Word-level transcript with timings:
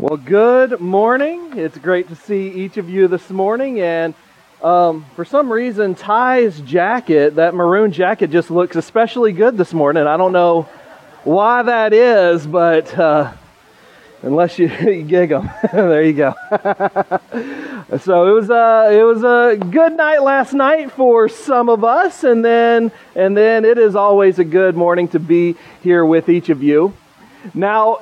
Well, 0.00 0.16
good 0.16 0.80
morning. 0.80 1.58
It's 1.58 1.76
great 1.76 2.08
to 2.08 2.16
see 2.16 2.48
each 2.48 2.78
of 2.78 2.88
you 2.88 3.06
this 3.06 3.28
morning. 3.28 3.82
And 3.82 4.14
um, 4.62 5.04
for 5.14 5.26
some 5.26 5.52
reason, 5.52 5.94
Ty's 5.94 6.58
jacket, 6.62 7.34
that 7.34 7.52
maroon 7.52 7.92
jacket, 7.92 8.30
just 8.30 8.50
looks 8.50 8.76
especially 8.76 9.32
good 9.32 9.58
this 9.58 9.74
morning. 9.74 10.06
I 10.06 10.16
don't 10.16 10.32
know 10.32 10.62
why 11.24 11.64
that 11.64 11.92
is, 11.92 12.46
but 12.46 12.98
uh, 12.98 13.34
unless 14.22 14.58
you, 14.58 14.68
you 14.80 15.02
gig 15.02 15.28
them, 15.28 15.50
there 15.70 16.02
you 16.02 16.14
go. 16.14 16.34
so 18.00 18.26
it 18.26 18.32
was 18.32 18.48
a 18.48 18.98
it 18.98 19.02
was 19.02 19.22
a 19.22 19.62
good 19.62 19.98
night 19.98 20.22
last 20.22 20.54
night 20.54 20.92
for 20.92 21.28
some 21.28 21.68
of 21.68 21.84
us, 21.84 22.24
and 22.24 22.42
then 22.42 22.90
and 23.14 23.36
then 23.36 23.66
it 23.66 23.76
is 23.76 23.94
always 23.94 24.38
a 24.38 24.44
good 24.44 24.76
morning 24.76 25.08
to 25.08 25.18
be 25.18 25.56
here 25.82 26.06
with 26.06 26.30
each 26.30 26.48
of 26.48 26.62
you. 26.62 26.94
Now, 27.52 27.98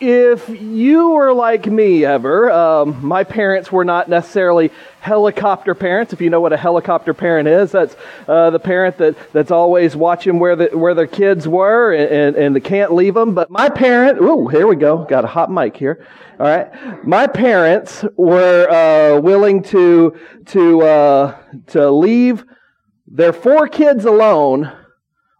if 0.00 0.48
you 0.48 1.10
were 1.10 1.32
like 1.32 1.66
me 1.66 2.04
ever, 2.04 2.50
um, 2.50 3.04
my 3.04 3.22
parents 3.22 3.70
were 3.70 3.84
not 3.84 4.08
necessarily 4.08 4.70
helicopter 5.00 5.74
parents. 5.74 6.12
If 6.12 6.20
you 6.20 6.30
know 6.30 6.40
what 6.40 6.54
a 6.54 6.56
helicopter 6.56 7.12
parent 7.12 7.48
is, 7.48 7.72
that's 7.72 7.94
uh, 8.26 8.50
the 8.50 8.58
parent 8.58 8.96
that, 8.98 9.14
that's 9.32 9.50
always 9.50 9.94
watching 9.94 10.38
where 10.38 10.56
the, 10.56 10.66
where 10.76 10.94
their 10.94 11.06
kids 11.06 11.46
were 11.46 11.92
and, 11.92 12.10
and, 12.10 12.36
and 12.36 12.56
they 12.56 12.60
can't 12.60 12.94
leave 12.94 13.14
them. 13.14 13.34
But 13.34 13.50
my 13.50 13.68
parent, 13.68 14.18
oh, 14.20 14.48
here 14.48 14.66
we 14.66 14.76
go, 14.76 15.04
got 15.04 15.24
a 15.24 15.28
hot 15.28 15.50
mic 15.50 15.76
here. 15.76 16.06
All 16.38 16.46
right, 16.46 17.06
my 17.06 17.26
parents 17.26 18.02
were 18.16 18.66
uh, 18.70 19.20
willing 19.20 19.62
to 19.64 20.18
to 20.46 20.80
uh, 20.80 21.36
to 21.66 21.90
leave 21.90 22.46
their 23.06 23.34
four 23.34 23.68
kids 23.68 24.06
alone 24.06 24.72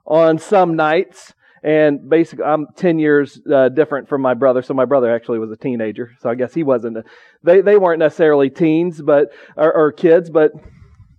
on 0.05 0.39
some 0.39 0.77
nights 0.77 1.33
and 1.63 2.09
basically, 2.09 2.45
I'm 2.45 2.67
10 2.77 2.99
years 2.99 3.41
uh, 3.53 3.69
different 3.69 4.09
from 4.09 4.23
my 4.23 4.35
brother. 4.35 4.63
So 4.63 4.75
my 4.75 4.87
brother 4.87 5.15
actually 5.15 5.39
was 5.39 5.51
a 5.51 5.57
teenager. 5.57 6.13
So 6.21 6.31
I 6.31 6.35
guess 6.35 6.55
he 6.55 6.63
wasn't. 6.63 6.99
A, 6.99 7.05
they 7.43 7.61
they 7.61 7.77
weren't 7.77 7.99
necessarily 7.99 8.51
teens, 8.51 9.03
but 9.03 9.29
or, 9.57 9.73
or 9.73 9.93
kids, 9.93 10.31
but 10.31 10.53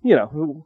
you 0.03 0.15
know, 0.15 0.65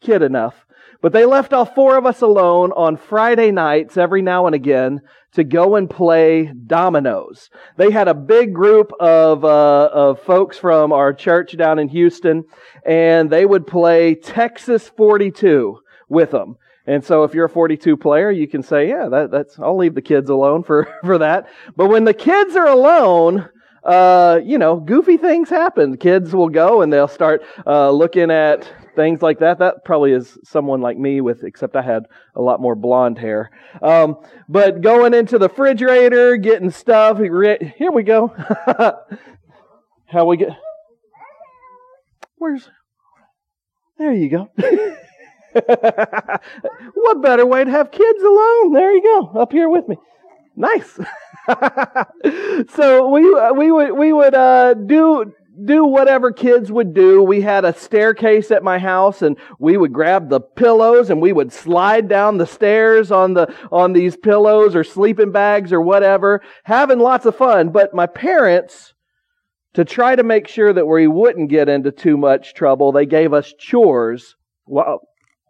kid 0.00 0.22
enough. 0.22 0.54
But 1.02 1.12
they 1.12 1.24
left 1.24 1.54
all 1.54 1.64
four 1.64 1.96
of 1.96 2.04
us 2.04 2.20
alone 2.20 2.72
on 2.72 2.98
Friday 2.98 3.50
nights 3.50 3.96
every 3.96 4.20
now 4.20 4.44
and 4.46 4.54
again 4.54 5.00
to 5.32 5.44
go 5.44 5.76
and 5.76 5.88
play 5.88 6.52
dominoes. 6.66 7.48
They 7.78 7.90
had 7.90 8.08
a 8.08 8.14
big 8.14 8.52
group 8.52 8.92
of, 9.00 9.44
uh, 9.44 9.88
of 9.92 10.20
folks 10.20 10.58
from 10.58 10.92
our 10.92 11.14
church 11.14 11.56
down 11.56 11.78
in 11.78 11.88
Houston, 11.88 12.44
and 12.84 13.30
they 13.30 13.46
would 13.46 13.66
play 13.66 14.14
Texas 14.14 14.88
42 14.88 15.78
with 16.08 16.32
them. 16.32 16.56
And 16.86 17.04
so 17.04 17.24
if 17.24 17.34
you're 17.34 17.46
a 17.46 17.50
42 17.50 17.96
player, 17.96 18.30
you 18.30 18.48
can 18.48 18.62
say, 18.62 18.88
yeah, 18.88 19.08
that, 19.08 19.30
that's, 19.30 19.58
I'll 19.58 19.76
leave 19.76 19.94
the 19.94 20.02
kids 20.02 20.30
alone 20.30 20.62
for, 20.62 20.88
for 21.04 21.18
that. 21.18 21.48
But 21.76 21.88
when 21.88 22.04
the 22.04 22.14
kids 22.14 22.56
are 22.56 22.68
alone, 22.68 23.48
uh, 23.84 24.40
you 24.44 24.58
know, 24.58 24.78
goofy 24.78 25.16
things 25.16 25.48
happen. 25.48 25.96
Kids 25.96 26.34
will 26.34 26.48
go 26.48 26.82
and 26.82 26.92
they'll 26.92 27.08
start, 27.08 27.42
uh, 27.66 27.90
looking 27.90 28.30
at 28.30 28.70
things 28.94 29.22
like 29.22 29.38
that. 29.38 29.58
That 29.58 29.84
probably 29.84 30.12
is 30.12 30.38
someone 30.44 30.80
like 30.80 30.98
me 30.98 31.20
with, 31.20 31.44
except 31.44 31.76
I 31.76 31.82
had 31.82 32.04
a 32.34 32.42
lot 32.42 32.60
more 32.60 32.74
blonde 32.74 33.18
hair. 33.18 33.50
Um, 33.80 34.16
but 34.48 34.82
going 34.82 35.14
into 35.14 35.38
the 35.38 35.48
refrigerator, 35.48 36.36
getting 36.36 36.70
stuff. 36.70 37.18
Here 37.18 37.90
we 37.92 38.02
go. 38.02 38.28
How 40.06 40.24
we 40.24 40.36
get, 40.36 40.50
where's, 42.36 42.68
there 43.96 44.12
you 44.12 44.28
go. 44.28 44.48
what 46.94 47.22
better 47.22 47.46
way 47.46 47.64
to 47.64 47.70
have 47.70 47.90
kids 47.90 48.22
alone? 48.22 48.72
There 48.72 48.92
you 48.92 49.02
go, 49.02 49.40
up 49.40 49.52
here 49.52 49.68
with 49.68 49.88
me. 49.88 49.96
Nice. 50.56 50.98
so 52.74 53.08
we 53.08 53.22
we 53.56 53.72
would 53.72 53.92
we 53.92 54.12
would 54.12 54.34
uh, 54.34 54.74
do 54.74 55.32
do 55.64 55.84
whatever 55.84 56.32
kids 56.32 56.70
would 56.70 56.94
do. 56.94 57.22
We 57.22 57.40
had 57.40 57.64
a 57.64 57.74
staircase 57.74 58.50
at 58.50 58.62
my 58.62 58.78
house 58.78 59.22
and 59.22 59.36
we 59.58 59.76
would 59.76 59.92
grab 59.92 60.28
the 60.28 60.40
pillows 60.40 61.10
and 61.10 61.20
we 61.20 61.32
would 61.32 61.52
slide 61.52 62.08
down 62.08 62.38
the 62.38 62.46
stairs 62.46 63.10
on 63.10 63.34
the, 63.34 63.54
on 63.70 63.92
these 63.92 64.16
pillows 64.16 64.74
or 64.74 64.84
sleeping 64.84 65.32
bags 65.32 65.72
or 65.72 65.80
whatever, 65.80 66.40
having 66.64 66.98
lots 66.98 67.26
of 67.26 67.36
fun. 67.36 67.70
But 67.70 67.94
my 67.94 68.06
parents, 68.06 68.94
to 69.74 69.84
try 69.84 70.16
to 70.16 70.22
make 70.22 70.48
sure 70.48 70.72
that 70.72 70.86
we 70.86 71.06
wouldn't 71.06 71.50
get 71.50 71.68
into 71.68 71.90
too 71.90 72.16
much 72.16 72.54
trouble, 72.54 72.92
they 72.92 73.06
gave 73.06 73.32
us 73.32 73.52
chores 73.58 74.36
while, 74.64 75.00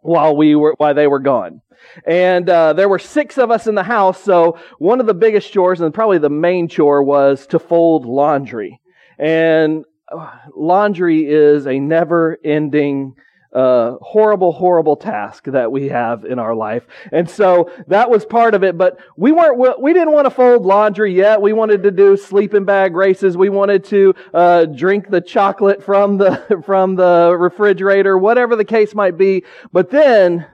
while 0.01 0.35
we 0.35 0.55
were 0.55 0.75
while 0.77 0.93
they 0.93 1.07
were 1.07 1.19
gone. 1.19 1.61
And 2.05 2.49
uh, 2.49 2.73
there 2.73 2.89
were 2.89 2.99
six 2.99 3.37
of 3.37 3.49
us 3.49 3.65
in 3.67 3.75
the 3.75 3.83
house 3.83 4.21
so 4.21 4.59
one 4.77 4.99
of 4.99 5.07
the 5.07 5.13
biggest 5.13 5.51
chores 5.51 5.81
and 5.81 5.93
probably 5.93 6.19
the 6.19 6.29
main 6.29 6.67
chore 6.67 7.03
was 7.03 7.47
to 7.47 7.59
fold 7.59 8.05
laundry. 8.05 8.79
And 9.17 9.85
uh, 10.11 10.31
laundry 10.55 11.25
is 11.25 11.65
a 11.67 11.79
never 11.79 12.37
ending 12.43 13.15
uh, 13.53 13.95
horrible, 14.01 14.51
horrible 14.51 14.95
task 14.95 15.45
that 15.45 15.71
we 15.71 15.89
have 15.89 16.23
in 16.23 16.39
our 16.39 16.55
life. 16.55 16.87
And 17.11 17.29
so 17.29 17.69
that 17.87 18.09
was 18.09 18.25
part 18.25 18.55
of 18.55 18.63
it, 18.63 18.77
but 18.77 18.99
we 19.17 19.31
weren't, 19.31 19.81
we 19.81 19.93
didn't 19.93 20.13
want 20.13 20.25
to 20.25 20.31
fold 20.31 20.65
laundry 20.65 21.13
yet. 21.13 21.41
We 21.41 21.53
wanted 21.53 21.83
to 21.83 21.91
do 21.91 22.15
sleeping 22.15 22.65
bag 22.65 22.95
races. 22.95 23.35
We 23.35 23.49
wanted 23.49 23.83
to, 23.85 24.15
uh, 24.33 24.65
drink 24.65 25.09
the 25.09 25.21
chocolate 25.21 25.83
from 25.83 26.17
the, 26.17 26.61
from 26.65 26.95
the 26.95 27.35
refrigerator, 27.37 28.17
whatever 28.17 28.55
the 28.55 28.65
case 28.65 28.95
might 28.95 29.17
be. 29.17 29.43
But 29.73 29.89
then 29.89 30.47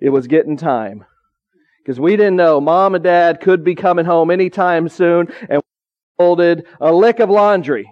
it 0.00 0.10
was 0.10 0.26
getting 0.26 0.56
time 0.56 1.04
because 1.82 1.98
we 1.98 2.16
didn't 2.16 2.36
know 2.36 2.60
mom 2.60 2.94
and 2.94 3.02
dad 3.02 3.40
could 3.40 3.64
be 3.64 3.74
coming 3.74 4.04
home 4.04 4.30
anytime 4.30 4.88
soon 4.88 5.32
and 5.48 5.60
folded 6.16 6.66
a 6.80 6.92
lick 6.92 7.18
of 7.18 7.28
laundry. 7.30 7.90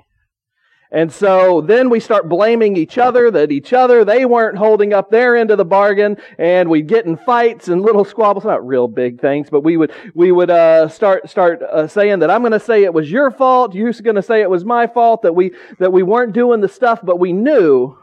And 0.91 1.13
so 1.13 1.61
then 1.61 1.91
we 1.91 2.01
start 2.01 2.29
blaming 2.29 2.77
each 2.77 2.97
other 2.97 3.31
that 3.31 3.53
each 3.53 3.75
other, 3.75 4.05
they 4.05 4.25
weren't 4.25 4.57
holding 4.57 4.95
up 4.95 5.11
their 5.11 5.37
end 5.37 5.51
of 5.51 5.59
the 5.59 5.65
bargain 5.65 6.17
and 6.39 6.71
we'd 6.71 6.87
get 6.87 7.05
in 7.05 7.19
fights 7.19 7.69
and 7.69 7.83
little 7.83 8.07
squabbles, 8.07 8.45
not 8.45 8.67
real 8.67 8.89
big 8.89 9.21
things, 9.21 9.51
but 9.51 9.61
we 9.61 9.77
would, 9.77 9.93
we 10.15 10.33
would, 10.33 10.51
uh, 10.51 10.89
start, 10.89 11.29
start, 11.29 11.63
uh, 11.63 11.87
saying 11.87 12.21
that 12.21 12.31
I'm 12.31 12.41
going 12.41 12.53
to 12.53 12.61
say 12.61 12.85
it 12.85 12.95
was 12.95 13.11
your 13.11 13.31
fault. 13.31 13.75
You're 13.75 13.93
going 13.93 14.17
to 14.17 14.23
say 14.23 14.41
it 14.41 14.51
was 14.51 14.65
my 14.65 14.87
fault 14.87 15.23
that 15.23 15.35
we, 15.35 15.53
that 15.79 15.93
we 15.93 16.03
weren't 16.03 16.33
doing 16.33 16.63
the 16.63 16.69
stuff, 16.69 17.01
but 17.03 17.19
we 17.19 17.35
knew 17.35 17.97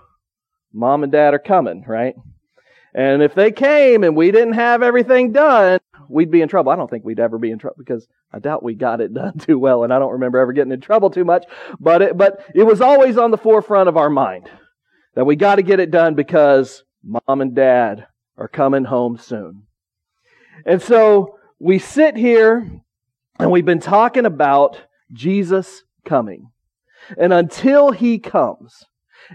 mom 0.71 1.01
and 1.01 1.11
dad 1.11 1.33
are 1.33 1.39
coming, 1.39 1.83
right? 1.87 2.15
And 2.93 3.23
if 3.23 3.33
they 3.33 3.51
came 3.51 4.03
and 4.03 4.15
we 4.15 4.31
didn't 4.31 4.53
have 4.53 4.83
everything 4.83 5.31
done, 5.31 5.79
we'd 6.09 6.31
be 6.31 6.41
in 6.41 6.49
trouble. 6.49 6.71
I 6.71 6.75
don't 6.75 6.89
think 6.89 7.05
we'd 7.05 7.19
ever 7.19 7.37
be 7.37 7.51
in 7.51 7.59
trouble 7.59 7.77
because 7.79 8.07
I 8.31 8.39
doubt 8.39 8.63
we 8.63 8.75
got 8.75 9.01
it 9.01 9.13
done 9.13 9.37
too 9.39 9.59
well, 9.59 9.83
and 9.83 9.93
I 9.93 9.99
don't 9.99 10.13
remember 10.13 10.39
ever 10.39 10.53
getting 10.53 10.73
in 10.73 10.81
trouble 10.81 11.09
too 11.09 11.25
much. 11.25 11.45
But 11.79 12.01
it, 12.01 12.17
but 12.17 12.43
it 12.53 12.63
was 12.63 12.81
always 12.81 13.17
on 13.17 13.31
the 13.31 13.37
forefront 13.37 13.89
of 13.89 13.97
our 13.97 14.09
mind 14.09 14.49
that 15.15 15.25
we 15.25 15.35
got 15.35 15.55
to 15.55 15.63
get 15.63 15.79
it 15.79 15.91
done 15.91 16.15
because 16.15 16.83
mom 17.03 17.41
and 17.41 17.55
dad 17.55 18.07
are 18.37 18.47
coming 18.47 18.83
home 18.83 19.17
soon. 19.17 19.63
And 20.65 20.81
so 20.81 21.37
we 21.59 21.79
sit 21.79 22.15
here 22.17 22.69
and 23.39 23.51
we've 23.51 23.65
been 23.65 23.79
talking 23.79 24.25
about 24.25 24.81
Jesus 25.13 25.83
coming. 26.05 26.51
And 27.17 27.31
until 27.31 27.91
he 27.91 28.19
comes, 28.19 28.85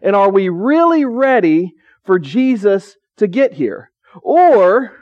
and 0.02 0.16
are 0.16 0.31
we 0.31 0.48
really 0.48 1.04
ready 1.04 1.75
for 2.04 2.19
Jesus 2.19 2.97
to 3.16 3.26
get 3.26 3.52
here? 3.52 3.91
Or 4.22 5.00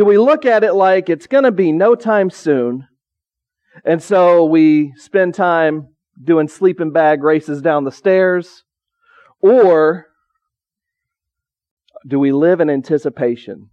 do 0.00 0.06
we 0.06 0.16
look 0.16 0.46
at 0.46 0.64
it 0.64 0.72
like 0.72 1.10
it's 1.10 1.26
going 1.26 1.44
to 1.44 1.52
be 1.52 1.72
no 1.72 1.94
time 1.94 2.30
soon? 2.30 2.88
And 3.84 4.02
so 4.02 4.46
we 4.46 4.94
spend 4.96 5.34
time 5.34 5.88
doing 6.24 6.48
sleeping 6.48 6.90
bag 6.90 7.22
races 7.22 7.60
down 7.60 7.84
the 7.84 7.92
stairs? 7.92 8.64
Or 9.42 10.06
do 12.08 12.18
we 12.18 12.32
live 12.32 12.62
in 12.62 12.70
anticipation? 12.70 13.68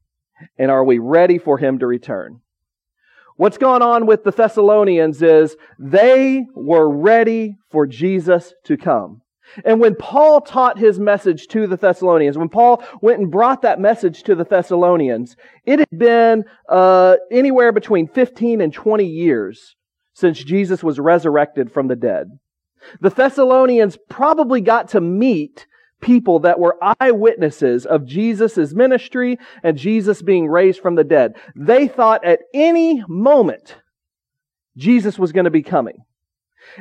And 0.58 0.70
are 0.70 0.84
we 0.84 1.00
ready 1.00 1.38
for 1.38 1.60
him 1.60 1.80
to 1.80 1.88
return? 1.88 2.42
What's 3.38 3.58
going 3.58 3.82
on 3.82 4.06
with 4.06 4.26
the 4.26 4.32
Thessalonians 4.32 5.22
is 5.22 5.56
they 5.80 6.46
were 6.54 6.90
ready 6.90 7.56
for 7.72 7.88
Jesus 7.88 8.53
to 8.66 8.76
come. 8.76 9.22
And 9.66 9.79
when 9.79 9.96
Paul 9.96 10.41
taught 10.41 10.78
his 10.78 10.99
message 10.99 11.47
to 11.47 11.67
the 11.67 11.78
Thessalonians, 11.78 12.38
when 12.38 12.49
Paul 12.49 12.84
went 13.02 13.20
and 13.20 13.32
brought 13.32 13.61
that 13.61 13.79
message 13.79 14.23
to 14.23 14.35
the 14.35 14.44
Thessalonians, 14.44 15.35
it 15.66 15.79
had 15.79 15.97
been 15.97 16.46
uh, 16.70 17.17
anywhere 17.32 17.72
between 17.72 18.08
15 18.08 18.61
and 18.61 18.73
20 18.73 19.05
years 19.05 19.76
since 20.14 20.44
Jesus 20.44 20.84
was 20.84 20.99
resurrected 20.99 21.72
from 21.72 21.88
the 21.88 21.96
dead. 21.96 22.28
The 23.02 23.09
Thessalonians 23.09 23.97
probably 24.09 24.61
got 24.61 24.90
to 24.90 25.02
meet 25.02 25.67
people 26.02 26.40
that 26.40 26.59
were 26.59 26.78
eyewitnesses 26.99 27.85
of 27.85 28.05
Jesus' 28.05 28.73
ministry 28.73 29.38
and 29.64 29.78
Jesus 29.78 30.22
being 30.22 30.47
raised 30.47 30.79
from 30.79 30.96
the 30.96 31.03
dead. 31.03 31.35
They 31.55 31.88
thought 31.88 32.23
at 32.23 32.41
any 32.53 33.03
moment 33.08 33.78
Jesus 34.76 35.17
was 35.17 35.32
going 35.32 35.46
to 35.46 35.52
be 35.52 35.64
coming. 35.64 36.03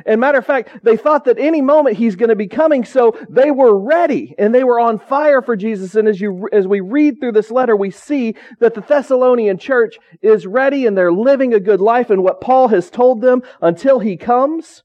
And 0.05 0.21
matter 0.21 0.37
of 0.37 0.45
fact, 0.45 0.83
they 0.83 0.97
thought 0.97 1.25
that 1.25 1.39
any 1.39 1.61
moment 1.61 1.97
he's 1.97 2.15
going 2.15 2.29
to 2.29 2.35
be 2.35 2.47
coming, 2.47 2.85
so 2.85 3.17
they 3.29 3.51
were 3.51 3.77
ready 3.77 4.35
and 4.37 4.53
they 4.53 4.63
were 4.63 4.79
on 4.79 4.99
fire 4.99 5.41
for 5.41 5.55
Jesus. 5.55 5.95
And 5.95 6.07
as 6.07 6.21
you, 6.21 6.47
as 6.51 6.67
we 6.67 6.79
read 6.79 7.19
through 7.19 7.33
this 7.33 7.51
letter, 7.51 7.75
we 7.75 7.91
see 7.91 8.35
that 8.59 8.73
the 8.73 8.81
Thessalonian 8.81 9.57
church 9.57 9.97
is 10.21 10.45
ready 10.45 10.85
and 10.85 10.97
they're 10.97 11.11
living 11.11 11.53
a 11.53 11.59
good 11.59 11.81
life. 11.81 12.09
And 12.09 12.23
what 12.23 12.41
Paul 12.41 12.67
has 12.69 12.89
told 12.89 13.21
them 13.21 13.41
until 13.61 13.99
he 13.99 14.17
comes, 14.17 14.83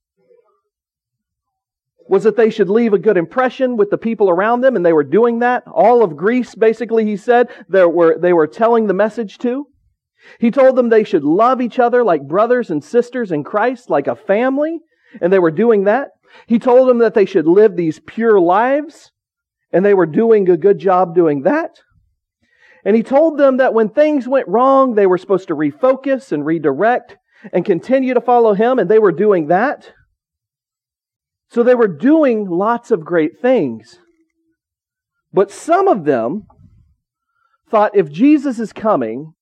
was 2.09 2.25
that 2.25 2.37
they 2.37 2.51
should 2.51 2.69
leave 2.69 2.93
a 2.93 2.99
good 2.99 3.17
impression 3.17 3.77
with 3.77 3.89
the 3.89 3.97
people 3.97 4.29
around 4.29 4.61
them, 4.61 4.77
and 4.77 4.85
they 4.85 4.93
were 4.93 5.05
doing 5.05 5.39
that. 5.39 5.63
All 5.67 6.05
of 6.05 6.17
Greece, 6.17 6.55
basically, 6.55 7.07
he 7.07 7.17
said, 7.17 7.49
they 7.71 7.87
were, 7.87 8.19
they 8.19 8.35
were 8.35 8.47
telling 8.47 8.87
the 8.87 8.93
message 8.93 9.39
to. 9.39 9.67
He 10.39 10.51
told 10.51 10.77
them 10.77 10.89
they 10.89 11.05
should 11.05 11.25
love 11.25 11.61
each 11.61 11.79
other 11.79 12.05
like 12.05 12.29
brothers 12.29 12.71
and 12.71 12.85
sisters 12.85 13.33
in 13.33 13.45
Christ, 13.45 13.89
like 13.89 14.09
a 14.09 14.17
family, 14.17 14.81
and 15.21 15.33
they 15.33 15.39
were 15.39 15.51
doing 15.51 15.85
that. 15.85 16.11
He 16.47 16.59
told 16.59 16.89
them 16.89 16.99
that 16.99 17.15
they 17.15 17.27
should 17.27 17.47
live 17.47 17.77
these 17.77 18.01
pure 18.01 18.41
lives, 18.41 19.11
and 19.73 19.85
they 19.85 19.95
were 19.95 20.07
doing 20.07 20.49
a 20.49 20.57
good 20.57 20.79
job 20.79 21.15
doing 21.15 21.43
that. 21.43 21.81
And 22.85 22.97
he 22.97 23.03
told 23.03 23.39
them 23.39 23.59
that 23.59 23.75
when 23.75 23.89
things 23.89 24.27
went 24.27 24.49
wrong, 24.49 24.95
they 24.95 25.07
were 25.07 25.19
supposed 25.19 25.49
to 25.49 25.57
refocus 25.57 26.33
and 26.33 26.45
redirect 26.45 27.17
and 27.53 27.65
continue 27.65 28.15
to 28.15 28.21
follow 28.21 28.55
him, 28.55 28.79
and 28.79 28.89
they 28.89 28.99
were 28.99 29.13
doing 29.13 29.49
that. 29.49 29.93
So 31.51 31.63
they 31.63 31.75
were 31.75 31.89
doing 31.89 32.49
lots 32.49 32.91
of 32.91 33.05
great 33.05 33.41
things. 33.41 33.99
But 35.33 35.51
some 35.51 35.89
of 35.89 36.05
them 36.05 36.47
thought 37.71 37.97
if 37.97 38.11
Jesus 38.11 38.59
is 38.59 38.73
coming, 38.73 39.35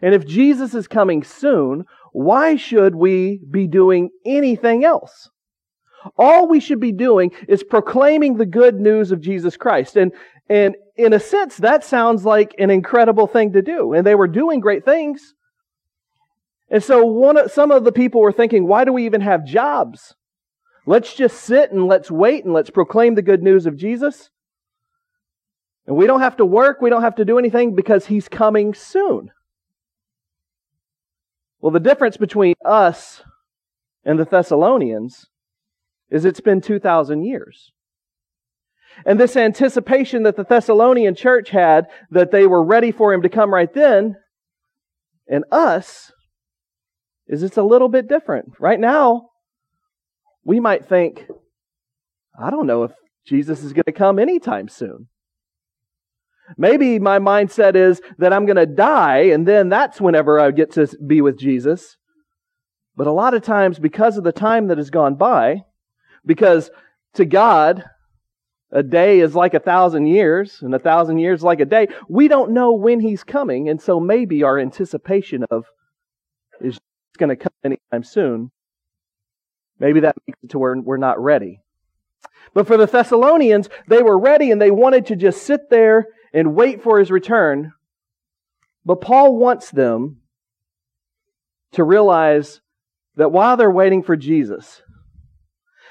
and 0.00 0.14
if 0.14 0.26
Jesus 0.26 0.74
is 0.74 0.86
coming 0.86 1.22
soon, 1.24 1.84
why 2.18 2.56
should 2.56 2.96
we 2.96 3.40
be 3.48 3.68
doing 3.68 4.10
anything 4.26 4.84
else? 4.84 5.30
All 6.16 6.48
we 6.48 6.58
should 6.58 6.80
be 6.80 6.90
doing 6.90 7.30
is 7.46 7.62
proclaiming 7.62 8.36
the 8.36 8.44
good 8.44 8.74
news 8.80 9.12
of 9.12 9.20
Jesus 9.20 9.56
Christ. 9.56 9.96
And, 9.96 10.10
and 10.50 10.74
in 10.96 11.12
a 11.12 11.20
sense, 11.20 11.58
that 11.58 11.84
sounds 11.84 12.24
like 12.24 12.56
an 12.58 12.70
incredible 12.70 13.28
thing 13.28 13.52
to 13.52 13.62
do. 13.62 13.92
And 13.92 14.04
they 14.04 14.16
were 14.16 14.26
doing 14.26 14.58
great 14.58 14.84
things. 14.84 15.32
And 16.68 16.82
so 16.82 17.06
one, 17.06 17.36
of, 17.36 17.52
some 17.52 17.70
of 17.70 17.84
the 17.84 17.92
people 17.92 18.20
were 18.20 18.32
thinking, 18.32 18.66
why 18.66 18.84
do 18.84 18.92
we 18.92 19.06
even 19.06 19.20
have 19.20 19.44
jobs? 19.44 20.16
Let's 20.86 21.14
just 21.14 21.38
sit 21.42 21.70
and 21.70 21.86
let's 21.86 22.10
wait 22.10 22.44
and 22.44 22.52
let's 22.52 22.70
proclaim 22.70 23.14
the 23.14 23.22
good 23.22 23.44
news 23.44 23.64
of 23.64 23.76
Jesus. 23.76 24.28
And 25.86 25.94
we 25.94 26.08
don't 26.08 26.22
have 26.22 26.38
to 26.38 26.44
work, 26.44 26.80
we 26.80 26.90
don't 26.90 27.02
have 27.02 27.14
to 27.14 27.24
do 27.24 27.38
anything 27.38 27.76
because 27.76 28.06
he's 28.06 28.28
coming 28.28 28.74
soon. 28.74 29.30
Well, 31.60 31.72
the 31.72 31.80
difference 31.80 32.16
between 32.16 32.54
us 32.64 33.22
and 34.04 34.18
the 34.18 34.24
Thessalonians 34.24 35.26
is 36.10 36.24
it's 36.24 36.40
been 36.40 36.60
2,000 36.60 37.24
years. 37.24 37.72
And 39.04 39.18
this 39.18 39.36
anticipation 39.36 40.22
that 40.24 40.36
the 40.36 40.44
Thessalonian 40.44 41.14
church 41.14 41.50
had 41.50 41.86
that 42.10 42.30
they 42.30 42.46
were 42.46 42.64
ready 42.64 42.90
for 42.90 43.12
him 43.12 43.22
to 43.22 43.28
come 43.28 43.52
right 43.52 43.72
then, 43.72 44.16
and 45.28 45.44
us, 45.52 46.10
is 47.26 47.42
it's 47.42 47.58
a 47.58 47.62
little 47.62 47.88
bit 47.88 48.08
different. 48.08 48.52
Right 48.58 48.80
now, 48.80 49.28
we 50.44 50.58
might 50.58 50.88
think, 50.88 51.26
I 52.40 52.50
don't 52.50 52.66
know 52.66 52.84
if 52.84 52.92
Jesus 53.26 53.62
is 53.62 53.72
going 53.72 53.84
to 53.84 53.92
come 53.92 54.18
anytime 54.18 54.68
soon. 54.68 55.08
Maybe 56.56 56.98
my 56.98 57.18
mindset 57.18 57.74
is 57.74 58.00
that 58.18 58.32
I'm 58.32 58.46
going 58.46 58.56
to 58.56 58.66
die 58.66 59.30
and 59.32 59.46
then 59.46 59.68
that's 59.68 60.00
whenever 60.00 60.40
I 60.40 60.50
get 60.50 60.72
to 60.72 60.88
be 61.06 61.20
with 61.20 61.38
Jesus. 61.38 61.96
But 62.96 63.06
a 63.06 63.12
lot 63.12 63.34
of 63.34 63.42
times, 63.42 63.78
because 63.78 64.16
of 64.16 64.24
the 64.24 64.32
time 64.32 64.68
that 64.68 64.78
has 64.78 64.90
gone 64.90 65.14
by, 65.14 65.62
because 66.26 66.70
to 67.14 67.24
God, 67.24 67.84
a 68.70 68.82
day 68.82 69.20
is 69.20 69.34
like 69.34 69.54
a 69.54 69.60
thousand 69.60 70.06
years, 70.06 70.58
and 70.62 70.74
a 70.74 70.78
thousand 70.78 71.18
years 71.18 71.42
like 71.42 71.60
a 71.60 71.64
day. 71.64 71.88
We 72.08 72.28
don't 72.28 72.52
know 72.52 72.72
when 72.72 73.00
He's 73.00 73.24
coming, 73.24 73.68
and 73.68 73.80
so 73.80 73.98
maybe 73.98 74.42
our 74.42 74.58
anticipation 74.58 75.44
of 75.50 75.66
is 76.60 76.78
going 77.18 77.30
to 77.30 77.36
come 77.36 77.52
anytime 77.64 78.04
soon. 78.04 78.50
Maybe 79.78 80.00
that 80.00 80.16
makes 80.26 80.38
it 80.42 80.50
to 80.50 80.58
where 80.58 80.76
we're 80.76 80.96
not 80.96 81.22
ready. 81.22 81.60
But 82.52 82.66
for 82.66 82.76
the 82.76 82.86
Thessalonians, 82.86 83.68
they 83.86 84.02
were 84.02 84.18
ready 84.18 84.50
and 84.50 84.60
they 84.60 84.70
wanted 84.70 85.06
to 85.06 85.16
just 85.16 85.44
sit 85.44 85.70
there 85.70 86.06
and 86.38 86.54
wait 86.54 86.84
for 86.84 87.00
his 87.00 87.10
return. 87.10 87.72
But 88.84 89.00
Paul 89.00 89.36
wants 89.36 89.72
them 89.72 90.18
to 91.72 91.82
realize 91.82 92.60
that 93.16 93.32
while 93.32 93.56
they're 93.56 93.70
waiting 93.70 94.04
for 94.04 94.14
Jesus, 94.14 94.80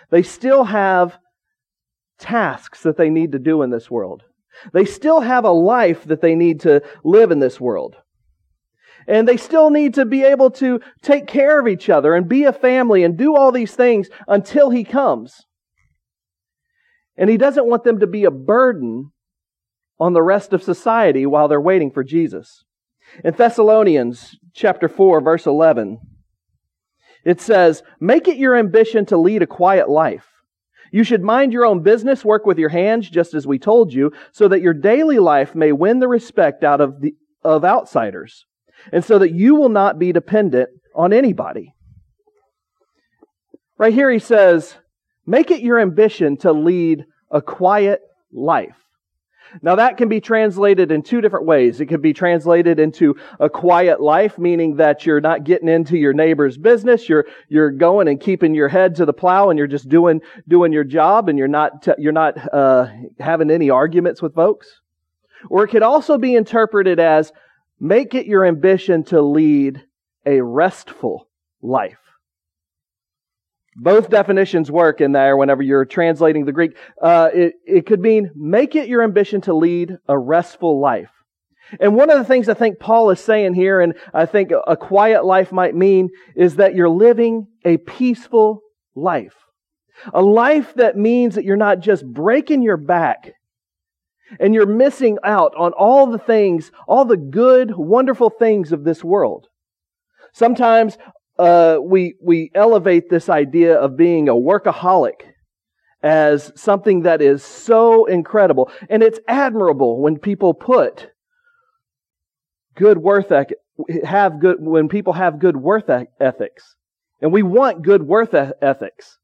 they 0.09 0.23
still 0.23 0.63
have 0.63 1.17
tasks 2.17 2.83
that 2.83 2.95
they 2.95 3.09
need 3.09 3.33
to 3.33 3.39
do 3.39 3.61
in 3.61 3.71
this 3.71 3.91
world. 3.91 4.23
They 4.71 4.85
still 4.85 5.19
have 5.19 5.43
a 5.43 5.51
life 5.51 6.05
that 6.05 6.21
they 6.21 6.33
need 6.33 6.61
to 6.61 6.81
live 7.03 7.31
in 7.31 7.39
this 7.39 7.59
world. 7.59 7.97
And 9.05 9.27
they 9.27 9.37
still 9.37 9.69
need 9.69 9.95
to 9.95 10.05
be 10.05 10.23
able 10.23 10.51
to 10.51 10.79
take 11.01 11.27
care 11.27 11.59
of 11.59 11.67
each 11.67 11.89
other 11.89 12.15
and 12.15 12.27
be 12.27 12.45
a 12.45 12.53
family 12.53 13.03
and 13.03 13.17
do 13.17 13.35
all 13.35 13.51
these 13.51 13.75
things 13.75 14.07
until 14.29 14.69
He 14.69 14.85
comes. 14.85 15.41
And 17.17 17.29
He 17.29 17.35
doesn't 17.35 17.67
want 17.67 17.83
them 17.83 17.99
to 17.99 18.07
be 18.07 18.23
a 18.23 18.31
burden 18.31 19.11
on 19.99 20.13
the 20.13 20.23
rest 20.23 20.53
of 20.53 20.63
society 20.63 21.25
while 21.25 21.47
they're 21.47 21.61
waiting 21.61 21.91
for 21.91 22.03
Jesus. 22.03 22.63
In 23.23 23.33
Thessalonians 23.33 24.35
chapter 24.53 24.87
4 24.87 25.21
verse 25.21 25.45
11, 25.45 25.99
it 27.23 27.41
says, 27.41 27.83
Make 27.99 28.27
it 28.27 28.37
your 28.37 28.55
ambition 28.55 29.05
to 29.07 29.17
lead 29.17 29.41
a 29.41 29.47
quiet 29.47 29.89
life. 29.89 30.27
You 30.91 31.03
should 31.03 31.23
mind 31.23 31.51
your 31.51 31.65
own 31.65 31.83
business, 31.83 32.23
work 32.23 32.45
with 32.45 32.57
your 32.57 32.69
hands, 32.69 33.09
just 33.09 33.33
as 33.33 33.45
we 33.45 33.59
told 33.59 33.91
you, 33.91 34.11
so 34.31 34.47
that 34.47 34.61
your 34.61 34.73
daily 34.73 35.19
life 35.19 35.53
may 35.53 35.71
win 35.71 35.99
the 35.99 36.07
respect 36.07 36.63
out 36.63 36.79
of 36.79 37.01
the, 37.01 37.13
of 37.43 37.65
outsiders, 37.65 38.45
and 38.93 39.03
so 39.03 39.19
that 39.19 39.33
you 39.33 39.55
will 39.55 39.69
not 39.69 39.99
be 39.99 40.13
dependent 40.13 40.69
on 40.95 41.11
anybody. 41.11 41.73
Right 43.77 43.93
here 43.93 44.09
he 44.09 44.19
says, 44.19 44.75
Make 45.25 45.51
it 45.51 45.61
your 45.61 45.79
ambition 45.79 46.37
to 46.37 46.53
lead 46.53 47.03
a 47.29 47.41
quiet 47.41 47.99
life. 48.31 48.77
Now 49.61 49.75
that 49.75 49.97
can 49.97 50.09
be 50.09 50.19
translated 50.19 50.91
in 50.91 51.01
two 51.01 51.21
different 51.21 51.45
ways. 51.45 51.79
It 51.79 51.87
could 51.87 52.01
be 52.01 52.13
translated 52.13 52.79
into 52.79 53.15
a 53.39 53.49
quiet 53.49 54.01
life, 54.01 54.37
meaning 54.37 54.77
that 54.77 55.05
you're 55.05 55.21
not 55.21 55.43
getting 55.43 55.69
into 55.69 55.97
your 55.97 56.13
neighbor's 56.13 56.57
business. 56.57 57.07
You're, 57.09 57.25
you're 57.49 57.71
going 57.71 58.07
and 58.07 58.19
keeping 58.19 58.53
your 58.53 58.67
head 58.67 58.95
to 58.95 59.05
the 59.05 59.13
plow 59.13 59.49
and 59.49 59.57
you're 59.57 59.67
just 59.67 59.89
doing, 59.89 60.21
doing 60.47 60.71
your 60.71 60.83
job 60.83 61.29
and 61.29 61.37
you're 61.37 61.47
not, 61.47 61.87
you're 61.97 62.11
not, 62.11 62.53
uh, 62.53 62.87
having 63.19 63.51
any 63.51 63.69
arguments 63.69 64.21
with 64.21 64.35
folks. 64.35 64.81
Or 65.49 65.63
it 65.63 65.69
could 65.69 65.83
also 65.83 66.17
be 66.17 66.35
interpreted 66.35 66.99
as 66.99 67.31
make 67.79 68.15
it 68.15 68.25
your 68.25 68.45
ambition 68.45 69.03
to 69.05 69.21
lead 69.21 69.83
a 70.25 70.41
restful 70.41 71.27
life. 71.61 72.06
Both 73.79 74.09
definitions 74.09 74.71
work 74.71 75.01
in 75.01 75.11
there 75.11 75.37
whenever 75.37 75.61
you're 75.61 75.85
translating 75.85 76.45
the 76.45 76.51
Greek. 76.51 76.75
Uh, 76.99 77.29
it, 77.31 77.53
it 77.65 77.85
could 77.85 77.99
mean 77.99 78.31
make 78.35 78.75
it 78.75 78.87
your 78.87 79.03
ambition 79.03 79.39
to 79.41 79.53
lead 79.53 79.97
a 80.07 80.17
restful 80.17 80.81
life. 80.81 81.11
And 81.79 81.95
one 81.95 82.09
of 82.09 82.17
the 82.17 82.23
things 82.23 82.49
I 82.49 82.55
think 82.55 82.79
Paul 82.79 83.11
is 83.11 83.19
saying 83.19 83.53
here, 83.53 83.79
and 83.79 83.93
I 84.13 84.25
think 84.25 84.51
a 84.65 84.75
quiet 84.75 85.25
life 85.25 85.51
might 85.51 85.75
mean, 85.75 86.09
is 86.35 86.55
that 86.55 86.73
you're 86.73 86.89
living 86.89 87.47
a 87.65 87.77
peaceful 87.77 88.61
life. 88.95 89.35
A 90.13 90.21
life 90.21 90.73
that 90.75 90.97
means 90.97 91.35
that 91.35 91.43
you're 91.43 91.55
not 91.55 91.79
just 91.79 92.05
breaking 92.05 92.63
your 92.63 92.77
back 92.77 93.33
and 94.39 94.53
you're 94.53 94.65
missing 94.65 95.17
out 95.23 95.53
on 95.55 95.73
all 95.73 96.07
the 96.07 96.19
things, 96.19 96.71
all 96.87 97.05
the 97.05 97.17
good, 97.17 97.75
wonderful 97.75 98.29
things 98.29 98.71
of 98.71 98.83
this 98.83 99.03
world. 99.03 99.47
Sometimes 100.33 100.97
uh, 101.39 101.77
we, 101.81 102.15
we 102.21 102.51
elevate 102.55 103.09
this 103.09 103.29
idea 103.29 103.75
of 103.75 103.97
being 103.97 104.29
a 104.29 104.33
workaholic 104.33 105.21
as 106.01 106.51
something 106.55 107.03
that 107.03 107.21
is 107.21 107.43
so 107.43 108.05
incredible. 108.05 108.71
And 108.89 109.03
it's 109.03 109.19
admirable 109.27 110.01
when 110.01 110.17
people 110.17 110.53
put 110.53 111.09
good 112.75 112.97
worth 112.97 113.31
have 114.03 114.39
good 114.39 114.57
when 114.59 114.87
people 114.87 115.13
have 115.13 115.39
good 115.39 115.57
worth 115.57 115.89
ethics. 116.19 116.75
And 117.21 117.31
we 117.31 117.43
want 117.43 117.83
good 117.83 118.03
worth 118.03 118.33
ethics. 118.33 119.17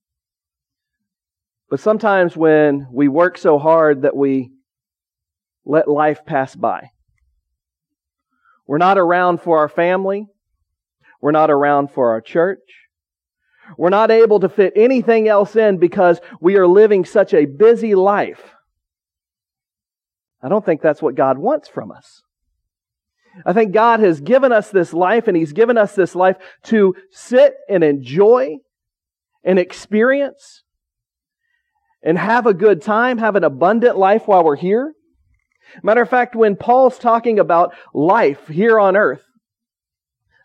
But 1.69 1.79
sometimes 1.79 2.35
when 2.35 2.87
we 2.91 3.07
work 3.07 3.37
so 3.37 3.57
hard 3.57 4.03
that 4.03 4.15
we 4.15 4.51
let 5.65 5.87
life 5.87 6.25
pass 6.25 6.55
by. 6.55 6.89
We're 8.67 8.77
not 8.77 8.97
around 8.97 9.41
for 9.41 9.59
our 9.59 9.69
family. 9.69 10.27
We're 11.23 11.31
not 11.31 11.49
around 11.49 11.89
for 11.89 12.09
our 12.09 12.19
church. 12.19 12.59
We're 13.77 13.87
not 13.87 14.11
able 14.11 14.41
to 14.41 14.49
fit 14.49 14.73
anything 14.75 15.29
else 15.29 15.55
in 15.55 15.77
because 15.77 16.19
we 16.41 16.57
are 16.57 16.67
living 16.67 17.05
such 17.05 17.33
a 17.33 17.45
busy 17.45 17.95
life. 17.95 18.41
I 20.43 20.49
don't 20.49 20.65
think 20.65 20.81
that's 20.81 21.01
what 21.01 21.15
God 21.15 21.37
wants 21.37 21.69
from 21.69 21.93
us. 21.93 22.23
I 23.45 23.53
think 23.53 23.71
God 23.71 24.01
has 24.01 24.19
given 24.19 24.51
us 24.51 24.69
this 24.69 24.91
life 24.91 25.29
and 25.29 25.37
He's 25.37 25.53
given 25.53 25.77
us 25.77 25.95
this 25.95 26.13
life 26.13 26.35
to 26.63 26.93
sit 27.09 27.53
and 27.69 27.85
enjoy 27.85 28.57
and 29.45 29.57
experience 29.57 30.63
and 32.03 32.17
have 32.17 32.45
a 32.45 32.53
good 32.53 32.81
time, 32.81 33.17
have 33.19 33.37
an 33.37 33.45
abundant 33.45 33.97
life 33.97 34.27
while 34.27 34.43
we're 34.43 34.57
here. 34.57 34.93
Matter 35.83 36.01
of 36.01 36.09
fact, 36.09 36.35
when 36.35 36.57
Paul's 36.57 36.99
talking 36.99 37.39
about 37.39 37.73
life 37.93 38.49
here 38.49 38.77
on 38.77 38.97
earth, 38.97 39.23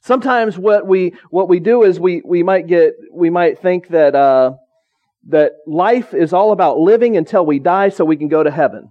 Sometimes 0.08 0.56
what 0.56 0.86
we 0.86 1.12
what 1.28 1.50
we 1.50 1.60
do 1.60 1.82
is 1.82 2.00
we 2.00 2.22
we 2.24 2.42
might 2.42 2.66
get 2.66 2.94
we 3.12 3.28
might 3.28 3.58
think 3.58 3.88
that 3.88 4.14
uh, 4.14 4.54
that 5.26 5.52
life 5.66 6.14
is 6.14 6.32
all 6.32 6.52
about 6.52 6.78
living 6.78 7.18
until 7.18 7.44
we 7.44 7.58
die 7.58 7.90
so 7.90 8.06
we 8.06 8.16
can 8.16 8.28
go 8.28 8.42
to 8.42 8.50
heaven. 8.50 8.90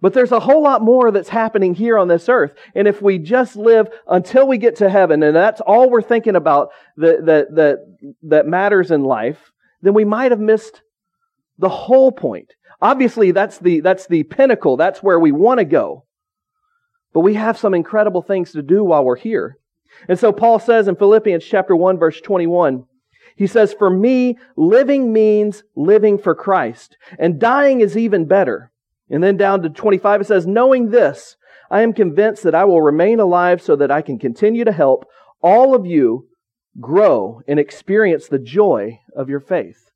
But 0.00 0.14
there's 0.14 0.32
a 0.32 0.40
whole 0.40 0.64
lot 0.64 0.82
more 0.82 1.12
that's 1.12 1.28
happening 1.28 1.74
here 1.76 1.96
on 1.96 2.08
this 2.08 2.28
earth. 2.28 2.54
And 2.74 2.88
if 2.88 3.00
we 3.00 3.20
just 3.20 3.54
live 3.54 3.86
until 4.08 4.48
we 4.48 4.58
get 4.58 4.74
to 4.78 4.90
heaven, 4.90 5.22
and 5.22 5.36
that's 5.36 5.60
all 5.60 5.88
we're 5.88 6.02
thinking 6.02 6.34
about 6.34 6.70
that, 6.96 7.24
that, 7.26 7.54
that, 7.54 7.76
that 8.24 8.46
matters 8.48 8.90
in 8.90 9.04
life, 9.04 9.52
then 9.80 9.94
we 9.94 10.04
might 10.04 10.32
have 10.32 10.40
missed 10.40 10.82
the 11.58 11.68
whole 11.68 12.10
point. 12.10 12.52
Obviously, 12.80 13.30
that's 13.30 13.58
the, 13.58 13.78
that's 13.78 14.08
the 14.08 14.24
pinnacle. 14.24 14.76
That's 14.76 15.04
where 15.04 15.20
we 15.20 15.30
want 15.30 15.58
to 15.58 15.64
go. 15.64 16.04
But 17.12 17.20
we 17.20 17.34
have 17.34 17.58
some 17.58 17.74
incredible 17.74 18.22
things 18.22 18.52
to 18.52 18.62
do 18.62 18.84
while 18.84 19.04
we're 19.04 19.16
here. 19.16 19.58
And 20.08 20.18
so 20.18 20.32
Paul 20.32 20.58
says 20.58 20.88
in 20.88 20.96
Philippians 20.96 21.44
chapter 21.44 21.76
1 21.76 21.98
verse 21.98 22.20
21, 22.20 22.86
he 23.36 23.46
says, 23.46 23.72
For 23.72 23.90
me, 23.90 24.38
living 24.56 25.12
means 25.12 25.64
living 25.74 26.18
for 26.18 26.34
Christ, 26.34 26.96
and 27.18 27.40
dying 27.40 27.80
is 27.80 27.96
even 27.96 28.26
better. 28.26 28.70
And 29.10 29.22
then 29.22 29.36
down 29.36 29.62
to 29.62 29.68
25, 29.68 30.22
it 30.22 30.26
says, 30.26 30.46
Knowing 30.46 30.90
this, 30.90 31.36
I 31.70 31.82
am 31.82 31.92
convinced 31.92 32.42
that 32.42 32.54
I 32.54 32.64
will 32.64 32.82
remain 32.82 33.20
alive 33.20 33.62
so 33.62 33.76
that 33.76 33.90
I 33.90 34.02
can 34.02 34.18
continue 34.18 34.64
to 34.64 34.72
help 34.72 35.06
all 35.42 35.74
of 35.74 35.86
you 35.86 36.28
grow 36.80 37.42
and 37.46 37.58
experience 37.58 38.28
the 38.28 38.38
joy 38.38 39.00
of 39.14 39.28
your 39.28 39.40
faith. 39.40 39.91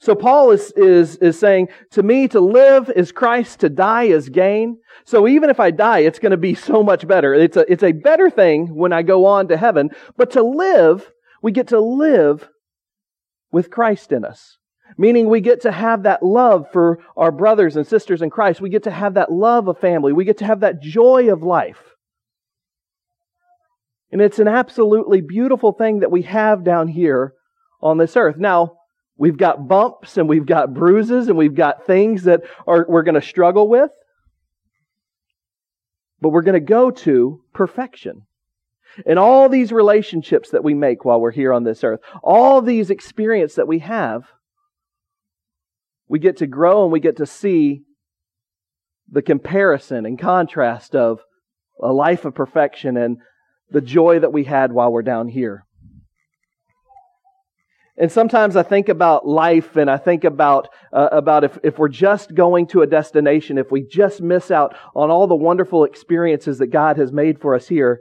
So 0.00 0.14
Paul 0.14 0.50
is, 0.50 0.72
is, 0.76 1.16
is 1.16 1.38
saying, 1.38 1.68
to 1.90 2.02
me, 2.02 2.28
to 2.28 2.40
live 2.40 2.90
is 2.94 3.12
Christ, 3.12 3.60
to 3.60 3.68
die 3.68 4.04
is 4.04 4.28
gain. 4.28 4.78
So 5.04 5.26
even 5.28 5.50
if 5.50 5.60
I 5.60 5.70
die, 5.70 6.00
it's 6.00 6.18
going 6.18 6.30
to 6.30 6.36
be 6.36 6.54
so 6.54 6.82
much 6.82 7.06
better. 7.06 7.34
It's 7.34 7.56
a, 7.56 7.70
it's 7.70 7.82
a 7.82 7.92
better 7.92 8.30
thing 8.30 8.74
when 8.74 8.92
I 8.92 9.02
go 9.02 9.26
on 9.26 9.48
to 9.48 9.56
heaven. 9.56 9.90
But 10.16 10.32
to 10.32 10.42
live, 10.42 11.10
we 11.42 11.52
get 11.52 11.68
to 11.68 11.80
live 11.80 12.48
with 13.52 13.70
Christ 13.70 14.12
in 14.12 14.24
us. 14.24 14.58
Meaning 14.98 15.28
we 15.28 15.40
get 15.40 15.62
to 15.62 15.72
have 15.72 16.02
that 16.04 16.22
love 16.22 16.66
for 16.72 17.00
our 17.16 17.32
brothers 17.32 17.76
and 17.76 17.86
sisters 17.86 18.22
in 18.22 18.30
Christ. 18.30 18.60
We 18.60 18.70
get 18.70 18.84
to 18.84 18.90
have 18.90 19.14
that 19.14 19.32
love 19.32 19.66
of 19.68 19.78
family. 19.78 20.12
We 20.12 20.24
get 20.24 20.38
to 20.38 20.46
have 20.46 20.60
that 20.60 20.80
joy 20.80 21.32
of 21.32 21.42
life. 21.42 21.78
And 24.12 24.22
it's 24.22 24.38
an 24.38 24.46
absolutely 24.46 25.20
beautiful 25.20 25.72
thing 25.72 26.00
that 26.00 26.10
we 26.10 26.22
have 26.22 26.62
down 26.62 26.86
here 26.88 27.34
on 27.82 27.98
this 27.98 28.16
earth. 28.16 28.36
Now, 28.36 28.76
we've 29.16 29.36
got 29.36 29.68
bumps 29.68 30.16
and 30.16 30.28
we've 30.28 30.46
got 30.46 30.74
bruises 30.74 31.28
and 31.28 31.36
we've 31.36 31.54
got 31.54 31.86
things 31.86 32.24
that 32.24 32.42
are, 32.66 32.84
we're 32.88 33.02
going 33.02 33.14
to 33.14 33.22
struggle 33.22 33.68
with. 33.68 33.90
But 36.20 36.30
we're 36.30 36.42
going 36.42 36.54
to 36.54 36.60
go 36.60 36.90
to 36.90 37.40
perfection. 37.52 38.22
And 39.06 39.18
all 39.18 39.48
these 39.48 39.72
relationships 39.72 40.50
that 40.50 40.64
we 40.64 40.74
make 40.74 41.04
while 41.04 41.20
we're 41.20 41.32
here 41.32 41.52
on 41.52 41.64
this 41.64 41.82
earth, 41.82 42.00
all 42.22 42.62
these 42.62 42.90
experiences 42.90 43.56
that 43.56 43.68
we 43.68 43.80
have, 43.80 44.22
we 46.08 46.18
get 46.18 46.38
to 46.38 46.46
grow 46.46 46.84
and 46.84 46.92
we 46.92 47.00
get 47.00 47.16
to 47.16 47.26
see 47.26 47.82
the 49.10 49.22
comparison 49.22 50.06
and 50.06 50.18
contrast 50.18 50.94
of 50.94 51.20
a 51.82 51.92
life 51.92 52.24
of 52.24 52.34
perfection 52.34 52.96
and 52.96 53.18
the 53.70 53.80
joy 53.80 54.18
that 54.20 54.32
we 54.32 54.44
had 54.44 54.72
while 54.72 54.92
we're 54.92 55.02
down 55.02 55.28
here. 55.28 55.66
And 57.96 58.10
sometimes 58.10 58.56
I 58.56 58.64
think 58.64 58.88
about 58.88 59.26
life 59.26 59.76
and 59.76 59.88
I 59.88 59.98
think 59.98 60.24
about, 60.24 60.68
uh, 60.92 61.08
about 61.12 61.44
if, 61.44 61.58
if 61.62 61.78
we're 61.78 61.88
just 61.88 62.34
going 62.34 62.66
to 62.68 62.82
a 62.82 62.86
destination, 62.86 63.56
if 63.56 63.70
we 63.70 63.82
just 63.82 64.20
miss 64.20 64.50
out 64.50 64.74
on 64.96 65.10
all 65.10 65.28
the 65.28 65.36
wonderful 65.36 65.84
experiences 65.84 66.58
that 66.58 66.68
God 66.68 66.96
has 66.96 67.12
made 67.12 67.40
for 67.40 67.54
us 67.54 67.68
here. 67.68 68.00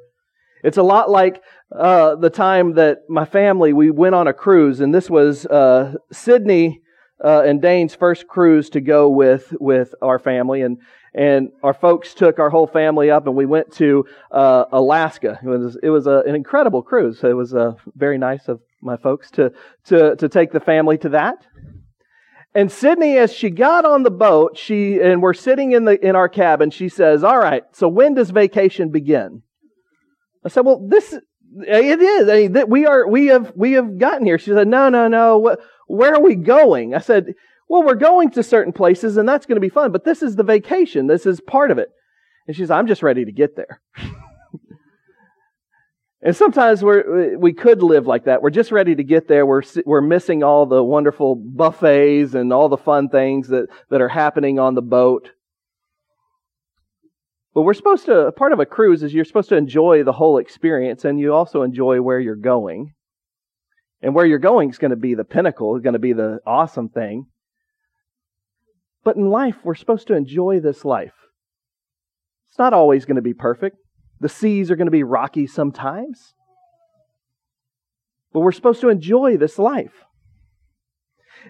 It's 0.63 0.77
a 0.77 0.83
lot 0.83 1.11
like 1.11 1.41
uh, 1.71 2.15
the 2.15 2.29
time 2.29 2.73
that 2.75 2.99
my 3.07 3.25
family, 3.25 3.73
we 3.73 3.91
went 3.91 4.15
on 4.15 4.27
a 4.27 4.33
cruise 4.33 4.79
and 4.79 4.95
this 4.95 5.09
was 5.09 5.45
uh, 5.45 5.93
Sydney 6.11 6.81
uh, 7.23 7.43
and 7.45 7.61
Dane's 7.61 7.95
first 7.95 8.27
cruise 8.27 8.69
to 8.71 8.81
go 8.81 9.09
with 9.09 9.53
with 9.59 9.95
our 10.01 10.19
family, 10.19 10.61
and 10.61 10.77
and 11.13 11.49
our 11.61 11.73
folks 11.73 12.13
took 12.13 12.39
our 12.39 12.49
whole 12.49 12.67
family 12.67 13.09
up, 13.09 13.27
and 13.27 13.35
we 13.35 13.45
went 13.45 13.71
to 13.73 14.05
uh, 14.31 14.65
Alaska. 14.71 15.39
It 15.41 15.47
was 15.47 15.77
it 15.81 15.89
was 15.89 16.05
a, 16.05 16.23
an 16.27 16.35
incredible 16.35 16.81
cruise. 16.81 17.23
It 17.23 17.35
was 17.35 17.53
uh, 17.53 17.73
very 17.95 18.17
nice 18.17 18.47
of 18.47 18.59
my 18.83 18.97
folks 18.97 19.31
to 19.31 19.51
to 19.85 20.15
to 20.15 20.29
take 20.29 20.51
the 20.51 20.59
family 20.59 20.97
to 20.99 21.09
that. 21.09 21.45
And 22.55 22.71
Sydney, 22.71 23.17
as 23.17 23.33
she 23.33 23.49
got 23.49 23.83
on 23.83 24.03
the 24.03 24.11
boat, 24.11 24.57
she 24.57 24.99
and 24.99 25.21
we're 25.21 25.33
sitting 25.33 25.71
in 25.71 25.85
the 25.85 26.05
in 26.05 26.15
our 26.15 26.29
cabin. 26.29 26.69
She 26.69 26.89
says, 26.89 27.23
"All 27.23 27.39
right, 27.39 27.63
so 27.71 27.87
when 27.87 28.13
does 28.13 28.29
vacation 28.29 28.91
begin?" 28.91 29.41
I 30.45 30.49
said, 30.49 30.65
"Well, 30.65 30.85
this 30.87 31.13
it 31.13 32.01
is. 32.01 32.29
I 32.29 32.47
mean, 32.47 32.69
we 32.69 32.85
are 32.85 33.07
we 33.07 33.27
have 33.27 33.53
we 33.55 33.73
have 33.73 33.97
gotten 33.97 34.25
here." 34.25 34.37
She 34.37 34.51
said, 34.51 34.67
"No, 34.67 34.89
no, 34.89 35.07
no. 35.07 35.57
Where 35.87 36.15
are 36.15 36.21
we 36.21 36.35
going? 36.35 36.95
I 36.95 36.99
said, 36.99 37.35
Well, 37.67 37.83
we're 37.83 37.95
going 37.95 38.31
to 38.31 38.43
certain 38.43 38.73
places 38.73 39.17
and 39.17 39.27
that's 39.27 39.45
going 39.45 39.57
to 39.57 39.61
be 39.61 39.69
fun, 39.69 39.91
but 39.91 40.05
this 40.05 40.21
is 40.21 40.35
the 40.35 40.43
vacation. 40.43 41.07
This 41.07 41.25
is 41.25 41.41
part 41.41 41.71
of 41.71 41.77
it. 41.77 41.89
And 42.47 42.55
she 42.55 42.65
said, 42.65 42.77
I'm 42.77 42.87
just 42.87 43.03
ready 43.03 43.25
to 43.25 43.31
get 43.31 43.55
there. 43.55 43.81
and 46.23 46.33
sometimes 46.33 46.81
we're, 46.81 47.37
we 47.37 47.51
could 47.51 47.83
live 47.83 48.07
like 48.07 48.25
that. 48.25 48.41
We're 48.41 48.49
just 48.49 48.71
ready 48.71 48.95
to 48.95 49.03
get 49.03 49.27
there. 49.27 49.45
We're, 49.45 49.61
we're 49.85 50.01
missing 50.01 50.41
all 50.41 50.65
the 50.65 50.81
wonderful 50.81 51.35
buffets 51.35 52.33
and 52.33 52.53
all 52.53 52.69
the 52.69 52.77
fun 52.77 53.09
things 53.09 53.49
that, 53.49 53.67
that 53.89 53.99
are 53.99 54.07
happening 54.07 54.57
on 54.57 54.73
the 54.73 54.81
boat. 54.81 55.29
But 57.53 57.63
we're 57.63 57.73
supposed 57.73 58.05
to, 58.05 58.31
part 58.31 58.53
of 58.53 58.61
a 58.61 58.65
cruise 58.65 59.03
is 59.03 59.13
you're 59.13 59.25
supposed 59.25 59.49
to 59.49 59.57
enjoy 59.57 60.03
the 60.03 60.13
whole 60.13 60.37
experience 60.37 61.03
and 61.03 61.19
you 61.19 61.33
also 61.33 61.61
enjoy 61.61 62.01
where 62.01 62.21
you're 62.21 62.35
going. 62.35 62.93
And 64.01 64.15
where 64.15 64.25
you're 64.25 64.39
going 64.39 64.69
is 64.69 64.77
going 64.77 64.91
to 64.91 64.97
be 64.97 65.15
the 65.15 65.25
pinnacle, 65.25 65.75
is 65.75 65.83
going 65.83 65.93
to 65.93 65.99
be 65.99 66.13
the 66.13 66.39
awesome 66.47 66.87
thing. 66.87 67.27
But 69.03 69.17
in 69.17 69.29
life, 69.29 69.57
we're 69.63 69.75
supposed 69.75 70.07
to 70.07 70.15
enjoy 70.15 70.61
this 70.61 70.85
life. 70.85 71.13
It's 72.49 72.59
not 72.59 72.73
always 72.73 73.03
going 73.03 73.17
to 73.17 73.21
be 73.21 73.33
perfect. 73.33 73.77
The 74.23 74.29
seas 74.29 74.71
are 74.71 74.77
going 74.77 74.87
to 74.87 74.91
be 74.91 75.03
rocky 75.03 75.47
sometimes. 75.47 76.33
But 78.31 78.39
we're 78.39 78.53
supposed 78.53 78.79
to 78.79 78.87
enjoy 78.87 79.35
this 79.35 79.59
life. 79.59 79.91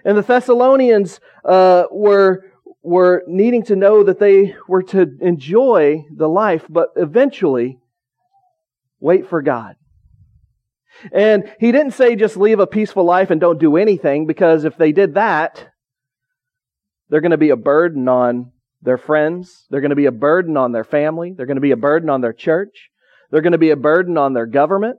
And 0.04 0.18
the 0.18 0.22
Thessalonians 0.22 1.20
uh, 1.44 1.84
were, 1.92 2.50
were 2.82 3.22
needing 3.28 3.62
to 3.66 3.76
know 3.76 4.02
that 4.02 4.18
they 4.18 4.56
were 4.66 4.82
to 4.82 5.16
enjoy 5.20 6.04
the 6.12 6.28
life, 6.28 6.66
but 6.68 6.88
eventually 6.96 7.78
wait 8.98 9.28
for 9.28 9.40
God. 9.40 9.76
And 11.12 11.48
he 11.60 11.70
didn't 11.70 11.92
say 11.92 12.16
just 12.16 12.36
leave 12.36 12.58
a 12.58 12.66
peaceful 12.66 13.04
life 13.04 13.30
and 13.30 13.40
don't 13.40 13.60
do 13.60 13.76
anything, 13.76 14.26
because 14.26 14.64
if 14.64 14.76
they 14.76 14.90
did 14.90 15.14
that, 15.14 15.68
they're 17.08 17.20
going 17.20 17.30
to 17.30 17.36
be 17.36 17.50
a 17.50 17.56
burden 17.56 18.08
on 18.08 18.50
their 18.84 18.98
friends. 18.98 19.66
They're 19.70 19.80
going 19.80 19.90
to 19.90 19.96
be 19.96 20.06
a 20.06 20.12
burden 20.12 20.56
on 20.56 20.72
their 20.72 20.84
family. 20.84 21.32
They're 21.32 21.46
going 21.46 21.56
to 21.56 21.60
be 21.60 21.72
a 21.72 21.76
burden 21.76 22.10
on 22.10 22.20
their 22.20 22.32
church. 22.32 22.90
They're 23.30 23.42
going 23.42 23.52
to 23.52 23.58
be 23.58 23.70
a 23.70 23.76
burden 23.76 24.16
on 24.16 24.34
their 24.34 24.46
government. 24.46 24.98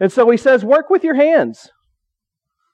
And 0.00 0.10
so 0.10 0.30
he 0.30 0.36
says, 0.36 0.64
work 0.64 0.90
with 0.90 1.04
your 1.04 1.14
hands. 1.14 1.70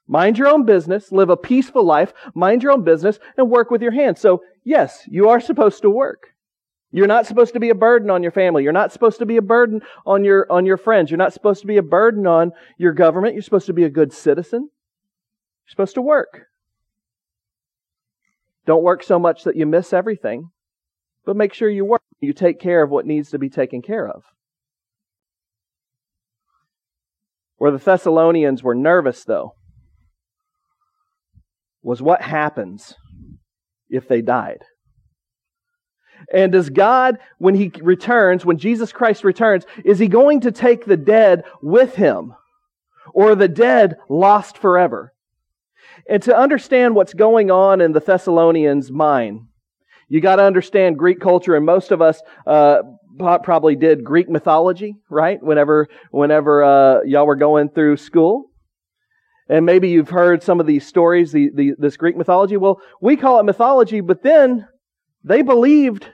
Mind 0.06 0.38
your 0.38 0.48
own 0.48 0.64
business, 0.64 1.12
live 1.12 1.30
a 1.30 1.36
peaceful 1.36 1.84
life, 1.84 2.12
mind 2.34 2.62
your 2.62 2.72
own 2.72 2.84
business, 2.84 3.18
and 3.36 3.48
work 3.48 3.70
with 3.70 3.80
your 3.80 3.92
hands. 3.92 4.20
So, 4.20 4.42
yes, 4.64 5.04
you 5.06 5.28
are 5.28 5.40
supposed 5.40 5.82
to 5.82 5.90
work. 5.90 6.34
You're 6.90 7.06
not 7.06 7.26
supposed 7.26 7.52
to 7.54 7.60
be 7.60 7.70
a 7.70 7.74
burden 7.74 8.10
on 8.10 8.22
your 8.22 8.32
family. 8.32 8.64
You're 8.64 8.72
not 8.72 8.92
supposed 8.92 9.20
to 9.20 9.26
be 9.26 9.36
a 9.36 9.42
burden 9.42 9.80
on 10.04 10.24
your, 10.24 10.50
on 10.50 10.66
your 10.66 10.76
friends. 10.76 11.10
You're 11.10 11.18
not 11.18 11.32
supposed 11.32 11.60
to 11.60 11.68
be 11.68 11.76
a 11.76 11.82
burden 11.82 12.26
on 12.26 12.50
your 12.76 12.92
government. 12.92 13.34
You're 13.34 13.42
supposed 13.42 13.66
to 13.66 13.72
be 13.72 13.84
a 13.84 13.90
good 13.90 14.12
citizen. 14.12 14.62
You're 14.62 15.70
supposed 15.70 15.94
to 15.94 16.02
work. 16.02 16.49
Don't 18.70 18.84
work 18.84 19.02
so 19.02 19.18
much 19.18 19.42
that 19.42 19.56
you 19.56 19.66
miss 19.66 19.92
everything, 19.92 20.50
but 21.26 21.34
make 21.34 21.52
sure 21.52 21.68
you 21.68 21.84
work. 21.84 22.02
You 22.20 22.32
take 22.32 22.60
care 22.60 22.84
of 22.84 22.90
what 22.90 23.04
needs 23.04 23.30
to 23.30 23.38
be 23.40 23.50
taken 23.50 23.82
care 23.82 24.06
of. 24.06 24.22
Where 27.56 27.72
the 27.72 27.78
Thessalonians 27.78 28.62
were 28.62 28.76
nervous, 28.76 29.24
though, 29.24 29.54
was 31.82 32.00
what 32.00 32.22
happens 32.22 32.94
if 33.88 34.06
they 34.06 34.22
died. 34.22 34.62
And 36.32 36.52
does 36.52 36.70
God, 36.70 37.18
when 37.38 37.56
He 37.56 37.72
returns, 37.82 38.46
when 38.46 38.58
Jesus 38.58 38.92
Christ 38.92 39.24
returns, 39.24 39.64
is 39.84 39.98
He 39.98 40.06
going 40.06 40.42
to 40.42 40.52
take 40.52 40.84
the 40.84 40.96
dead 40.96 41.42
with 41.60 41.96
Him? 41.96 42.34
Or 43.12 43.34
the 43.34 43.48
dead 43.48 43.96
lost 44.08 44.56
forever? 44.56 45.12
And 46.10 46.20
to 46.24 46.36
understand 46.36 46.96
what's 46.96 47.14
going 47.14 47.52
on 47.52 47.80
in 47.80 47.92
the 47.92 48.00
Thessalonians' 48.00 48.90
mind, 48.90 49.42
you 50.08 50.20
got 50.20 50.36
to 50.36 50.42
understand 50.42 50.98
Greek 50.98 51.20
culture, 51.20 51.54
and 51.54 51.64
most 51.64 51.92
of 51.92 52.02
us 52.02 52.20
uh, 52.48 52.78
probably 53.16 53.76
did 53.76 54.02
Greek 54.02 54.28
mythology, 54.28 54.96
right? 55.08 55.40
Whenever, 55.40 55.86
whenever 56.10 56.64
uh, 56.64 57.02
y'all 57.02 57.28
were 57.28 57.36
going 57.36 57.68
through 57.68 57.96
school, 57.96 58.50
and 59.48 59.64
maybe 59.64 59.88
you've 59.88 60.10
heard 60.10 60.42
some 60.42 60.58
of 60.58 60.66
these 60.66 60.84
stories, 60.84 61.30
the, 61.30 61.50
the, 61.54 61.72
this 61.78 61.96
Greek 61.96 62.16
mythology. 62.16 62.56
Well, 62.56 62.80
we 63.00 63.16
call 63.16 63.38
it 63.38 63.44
mythology, 63.44 64.00
but 64.00 64.24
then 64.24 64.66
they 65.22 65.42
believed 65.42 66.08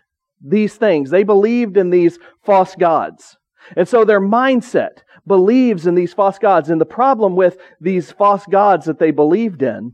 these 0.47 0.75
things. 0.75 1.09
They 1.09 1.23
believed 1.23 1.79
in 1.79 1.89
these 1.89 2.19
false 2.45 2.75
gods. 2.75 3.39
And 3.77 3.89
so 3.89 4.05
their 4.05 4.21
mindset, 4.21 4.99
believes 5.27 5.87
in 5.87 5.95
these 5.95 6.15
false 6.15 6.39
gods. 6.39 6.71
And 6.71 6.81
the 6.81 6.87
problem 6.87 7.37
with 7.37 7.57
these 7.81 8.13
false 8.13 8.45
gods 8.47 8.87
that 8.87 8.99
they 8.99 9.11
believed 9.11 9.63
in 9.63 9.93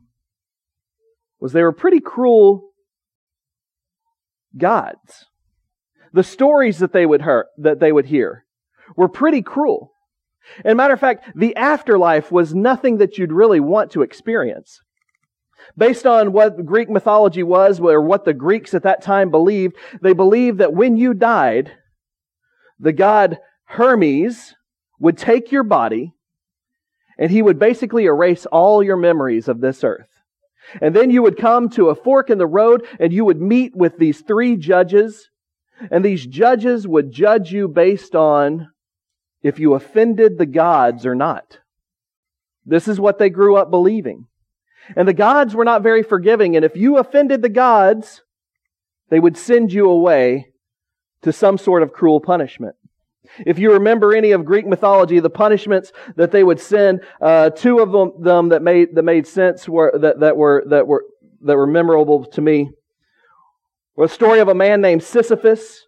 was 1.41 1.53
they 1.53 1.63
were 1.63 1.73
pretty 1.73 2.01
cruel 2.01 2.71
gods. 4.57 5.27
The 6.13 6.23
stories 6.23 6.79
that 6.79 6.93
they 6.93 7.07
would 7.07 7.23
hear, 7.23 7.47
that 7.59 7.81
they 7.81 7.91
would 7.91 8.07
hear 8.07 8.45
were 8.97 9.09
pretty 9.09 9.43
cruel. 9.43 9.93
And 10.65 10.77
matter 10.77 10.95
of 10.95 11.01
fact, 11.01 11.31
the 11.35 11.57
afterlife 11.57 12.31
was 12.31 12.55
nothing 12.55 12.99
that 12.99 13.17
you'd 13.17 13.33
really 13.33 13.61
want 13.61 13.93
to 13.93 14.03
experience. 14.03 14.81
Based 15.77 16.07
on 16.07 16.33
what 16.33 16.67
Greek 16.67 16.91
mythology 16.91 17.45
was, 17.45 17.81
or 17.81 18.03
what 18.03 18.25
the 18.25 18.35
Greeks 18.35 18.75
at 18.75 18.83
that 18.83 19.01
time 19.01 19.31
believed, 19.31 19.77
they 20.03 20.13
believed 20.13 20.59
that 20.59 20.75
when 20.75 20.97
you 20.97 21.15
died, 21.15 21.73
the 22.79 22.93
god 22.93 23.39
Hermes 23.67 24.55
would 25.03 25.19
take 25.19 25.51
your 25.53 25.65
body 25.65 26.15
and 27.19 27.31
he 27.31 27.43
would 27.43 27.59
basically 27.59 28.05
erase 28.05 28.47
all 28.47 28.83
your 28.83 28.97
memories 28.97 29.49
of 29.49 29.61
this 29.61 29.85
earth. 29.85 30.09
And 30.81 30.95
then 30.95 31.11
you 31.11 31.23
would 31.23 31.37
come 31.37 31.69
to 31.71 31.91
a 31.91 31.95
fork 31.95 32.31
in 32.31 32.39
the 32.39 32.47
road 32.47 32.87
and 33.01 33.13
you 33.13 33.25
would 33.25 33.41
meet 33.41 33.77
with 33.77 33.99
these 33.99 34.21
three 34.21 34.57
judges. 34.57 35.29
And 35.91 36.05
these 36.05 36.25
judges 36.25 36.87
would 36.87 37.11
judge 37.11 37.53
you 37.53 37.67
based 37.67 38.15
on 38.15 38.71
if 39.43 39.59
you 39.59 39.75
offended 39.75 40.39
the 40.39 40.47
gods 40.47 41.05
or 41.05 41.17
not. 41.17 41.59
This 42.65 42.87
is 42.87 43.01
what 43.01 43.19
they 43.19 43.29
grew 43.29 43.57
up 43.57 43.71
believing. 43.71 44.29
And 44.95 45.09
the 45.09 45.13
gods 45.13 45.55
were 45.55 45.65
not 45.65 45.83
very 45.83 46.05
forgiving. 46.05 46.55
And 46.55 46.65
if 46.65 46.77
you 46.77 46.99
offended 46.99 47.43
the 47.43 47.49
gods, 47.49 48.23
they 49.11 49.19
would 49.19 49.37
send 49.37 49.73
you 49.73 49.91
away 49.91 50.53
to 51.23 51.33
some 51.33 51.59
sort 51.59 51.83
of 51.83 51.93
cruel 51.93 52.21
punishment. 52.21 52.77
If 53.47 53.59
you 53.59 53.73
remember 53.73 54.15
any 54.15 54.33
of 54.33 54.45
Greek 54.45 54.67
mythology, 54.67 55.21
the 55.21 55.31
punishments 55.31 55.93
that 56.17 56.31
they 56.31 56.45
would 56.45 56.61
send, 56.61 57.01
uh, 57.21 57.51
two 57.51 57.79
of 57.79 57.93
them, 57.93 58.13
them, 58.23 58.49
that 58.51 58.63
made 58.63 58.95
that 58.95 59.03
made 59.03 59.27
sense 59.27 59.69
were 59.69 59.93
that, 60.01 60.21
that 60.21 60.37
were 60.37 60.65
that 60.69 60.87
were 60.87 61.05
that 61.43 61.57
were 61.57 61.67
memorable 61.67 62.25
to 62.27 62.41
me. 62.41 62.71
Were 63.97 64.07
the 64.07 64.15
story 64.15 64.41
of 64.41 64.49
a 64.49 64.55
man 64.55 64.81
named 64.81 65.03
Sisyphus 65.03 65.87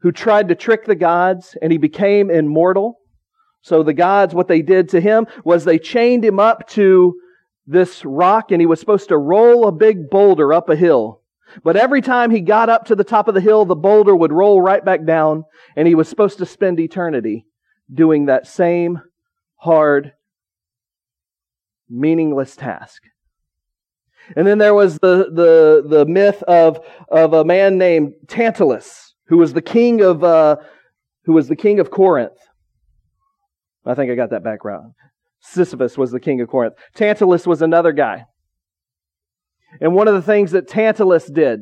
who 0.00 0.12
tried 0.12 0.48
to 0.48 0.54
trick 0.54 0.84
the 0.84 0.94
gods 0.94 1.56
and 1.60 1.72
he 1.72 1.78
became 1.78 2.30
immortal. 2.30 2.98
So 3.62 3.82
the 3.82 3.94
gods, 3.94 4.34
what 4.34 4.48
they 4.48 4.62
did 4.62 4.88
to 4.90 5.00
him 5.00 5.26
was 5.44 5.64
they 5.64 5.78
chained 5.78 6.24
him 6.24 6.38
up 6.38 6.68
to 6.70 7.14
this 7.66 8.04
rock 8.04 8.50
and 8.50 8.60
he 8.60 8.66
was 8.66 8.80
supposed 8.80 9.08
to 9.08 9.18
roll 9.18 9.66
a 9.66 9.72
big 9.72 10.08
boulder 10.08 10.52
up 10.52 10.68
a 10.68 10.76
hill. 10.76 11.20
But 11.62 11.76
every 11.76 12.00
time 12.00 12.30
he 12.30 12.40
got 12.40 12.68
up 12.68 12.86
to 12.86 12.94
the 12.94 13.04
top 13.04 13.28
of 13.28 13.34
the 13.34 13.40
hill, 13.40 13.64
the 13.64 13.76
boulder 13.76 14.14
would 14.14 14.32
roll 14.32 14.60
right 14.60 14.84
back 14.84 15.04
down, 15.04 15.44
and 15.76 15.88
he 15.88 15.94
was 15.94 16.08
supposed 16.08 16.38
to 16.38 16.46
spend 16.46 16.78
eternity 16.80 17.46
doing 17.92 18.26
that 18.26 18.46
same 18.46 19.00
hard, 19.56 20.12
meaningless 21.88 22.56
task. 22.56 23.02
And 24.36 24.46
then 24.46 24.58
there 24.58 24.74
was 24.74 24.98
the, 24.98 25.30
the, 25.32 25.82
the 25.88 26.04
myth 26.06 26.42
of, 26.42 26.80
of 27.10 27.32
a 27.32 27.44
man 27.44 27.78
named 27.78 28.12
Tantalus, 28.28 29.14
who 29.28 29.38
was 29.38 29.54
the 29.54 29.62
king 29.62 30.02
of, 30.02 30.22
uh, 30.22 30.56
who 31.24 31.32
was 31.32 31.48
the 31.48 31.56
king 31.56 31.80
of 31.80 31.90
Corinth. 31.90 32.38
I 33.86 33.94
think 33.94 34.10
I 34.10 34.14
got 34.14 34.30
that 34.30 34.44
background. 34.44 34.92
Sisyphus 35.40 35.96
was 35.96 36.10
the 36.10 36.20
king 36.20 36.40
of 36.42 36.48
Corinth. 36.48 36.74
Tantalus 36.94 37.46
was 37.46 37.62
another 37.62 37.92
guy. 37.92 38.24
And 39.80 39.94
one 39.94 40.08
of 40.08 40.14
the 40.14 40.22
things 40.22 40.52
that 40.52 40.68
Tantalus 40.68 41.26
did 41.26 41.60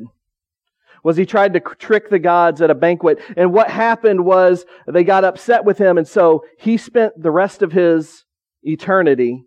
was 1.03 1.17
he 1.17 1.25
tried 1.25 1.53
to 1.53 1.59
trick 1.59 2.09
the 2.09 2.19
gods 2.19 2.61
at 2.61 2.69
a 2.69 2.75
banquet. 2.75 3.19
And 3.35 3.53
what 3.53 3.69
happened 3.69 4.25
was 4.25 4.65
they 4.87 5.03
got 5.03 5.23
upset 5.23 5.63
with 5.63 5.77
him. 5.77 5.97
And 5.97 6.07
so 6.07 6.43
he 6.57 6.77
spent 6.77 7.13
the 7.21 7.31
rest 7.31 7.61
of 7.61 7.71
his 7.71 8.25
eternity 8.63 9.45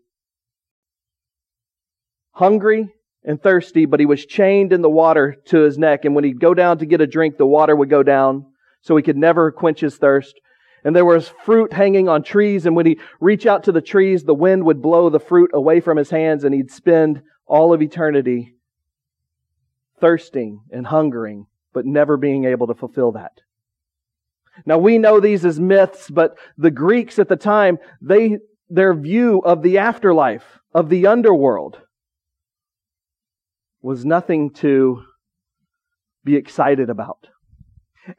hungry 2.33 2.89
and 3.25 3.43
thirsty, 3.43 3.85
but 3.85 4.01
he 4.01 4.07
was 4.07 4.25
chained 4.25 4.73
in 4.73 4.81
the 4.81 4.89
water 4.89 5.37
to 5.47 5.61
his 5.61 5.77
neck. 5.77 6.05
And 6.05 6.15
when 6.15 6.25
he'd 6.25 6.41
go 6.41 6.55
down 6.55 6.79
to 6.79 6.87
get 6.87 7.03
a 7.03 7.07
drink, 7.07 7.37
the 7.37 7.47
water 7.47 7.77
would 7.77 7.91
go 7.91 8.03
down 8.03 8.47
so 8.81 8.97
he 8.97 9.03
could 9.03 9.19
never 9.19 9.53
quench 9.53 9.81
his 9.81 9.97
thirst. 9.97 10.41
And 10.85 10.97
there 10.97 11.05
was 11.05 11.29
fruit 11.45 11.73
hanging 11.75 12.09
on 12.09 12.23
trees. 12.23 12.65
And 12.65 12.75
when 12.75 12.87
he 12.87 12.99
reach 13.21 13.45
out 13.45 13.65
to 13.65 13.73
the 13.73 13.83
trees, 13.83 14.25
the 14.25 14.33
wind 14.33 14.65
would 14.65 14.81
blow 14.81 15.11
the 15.11 15.21
fruit 15.21 15.51
away 15.53 15.81
from 15.81 15.99
his 15.99 16.09
hands 16.09 16.45
and 16.45 16.55
he'd 16.55 16.71
spend 16.71 17.21
all 17.51 17.75
of 17.75 17.83
eternity 17.83 18.55
thirsting 20.01 20.63
and 20.71 20.87
hungering, 20.87 21.47
but 21.75 21.85
never 21.85 22.17
being 22.17 22.45
able 22.45 22.69
to 22.69 22.75
fulfill 22.75 23.13
that. 23.13 23.33
Now 24.65 24.79
we 24.79 24.99
know 24.99 25.19
these 25.21 25.45
as 25.45 25.59
myths, 25.59 26.09
but 26.09 26.39
the 26.57 26.71
Greeks 26.71 27.19
at 27.19 27.29
the 27.29 27.37
time, 27.37 27.79
they, 28.01 28.39
their 28.69 28.95
view 28.95 29.41
of 29.41 29.63
the 29.63 29.79
afterlife, 29.79 30.61
of 30.73 30.89
the 30.89 31.09
underworld, 31.09 31.81
was 33.83 34.05
nothing 34.05 34.53
to 34.53 35.03
be 36.23 36.37
excited 36.37 36.89
about. 36.89 37.27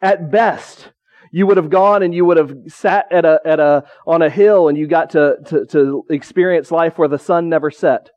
At 0.02 0.30
best, 0.30 0.92
you 1.32 1.48
would 1.48 1.58
have 1.58 1.70
gone 1.70 2.04
and 2.04 2.14
you 2.14 2.26
would 2.26 2.38
have 2.38 2.54
sat 2.68 3.08
at 3.12 3.24
a, 3.24 3.40
at 3.46 3.62
a, 3.62 3.86
on 4.06 4.22
a 4.22 4.30
hill 4.30 4.68
and 4.68 4.78
you 4.78 4.88
got 4.88 5.12
to, 5.12 5.38
to, 5.46 5.66
to 5.68 6.06
experience 6.10 6.70
life 6.70 6.98
where 6.98 7.08
the 7.08 7.18
sun 7.18 7.48
never 7.48 7.72
set 7.72 8.10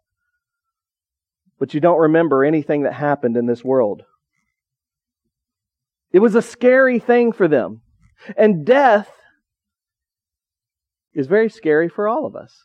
but 1.59 1.75
you 1.75 1.81
don't 1.81 2.01
remember 2.01 2.45
anything 2.45 2.83
that 2.83 2.95
happened 2.95 3.37
in 3.37 3.47
this 3.47 3.65
world. 3.65 4.03
It 6.13 6.21
was 6.21 6.35
a 6.35 6.43
scary 6.43 6.99
thing 6.99 7.33
for 7.33 7.49
them. 7.49 7.81
And 8.37 8.65
death 8.65 9.11
is 11.13 11.27
very 11.27 11.49
scary 11.51 11.89
for 11.89 12.09
all 12.09 12.27
of 12.27 12.37
us. 12.37 12.65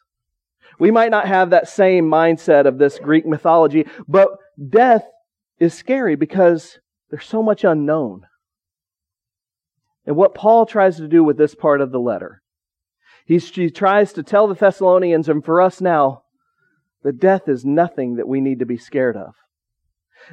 We 0.79 0.91
might 0.91 1.11
not 1.11 1.27
have 1.27 1.49
that 1.49 1.67
same 1.67 2.05
mindset 2.05 2.65
of 2.65 2.77
this 2.77 2.99
Greek 2.99 3.25
mythology, 3.25 3.85
but 4.07 4.29
death 4.69 5.03
is 5.59 5.73
scary 5.73 6.15
because 6.15 6.79
there's 7.09 7.25
so 7.25 7.43
much 7.43 7.63
unknown. 7.63 8.25
And 10.05 10.15
what 10.15 10.35
Paul 10.35 10.65
tries 10.65 10.97
to 10.97 11.07
do 11.07 11.23
with 11.23 11.37
this 11.37 11.53
part 11.53 11.81
of 11.81 11.91
the 11.91 11.99
letter, 11.99 12.41
he 13.25 13.39
tries 13.69 14.13
to 14.13 14.23
tell 14.23 14.47
the 14.47 14.55
Thessalonians 14.55 15.29
and 15.29 15.43
for 15.43 15.61
us 15.61 15.81
now, 15.81 16.23
that 17.03 17.19
death 17.19 17.47
is 17.47 17.65
nothing 17.65 18.15
that 18.15 18.27
we 18.27 18.41
need 18.41 18.59
to 18.59 18.65
be 18.65 18.77
scared 18.77 19.15
of. 19.15 19.33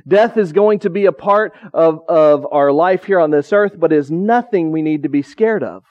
Death 0.06 0.36
is 0.36 0.52
going 0.52 0.80
to 0.80 0.90
be 0.90 1.06
a 1.06 1.12
part 1.12 1.52
of, 1.72 2.00
of 2.08 2.46
our 2.50 2.72
life 2.72 3.04
here 3.04 3.20
on 3.20 3.30
this 3.30 3.52
earth, 3.52 3.78
but 3.78 3.92
is 3.92 4.10
nothing 4.10 4.70
we 4.70 4.82
need 4.82 5.04
to 5.04 5.08
be 5.08 5.22
scared 5.22 5.62
of. 5.62 5.84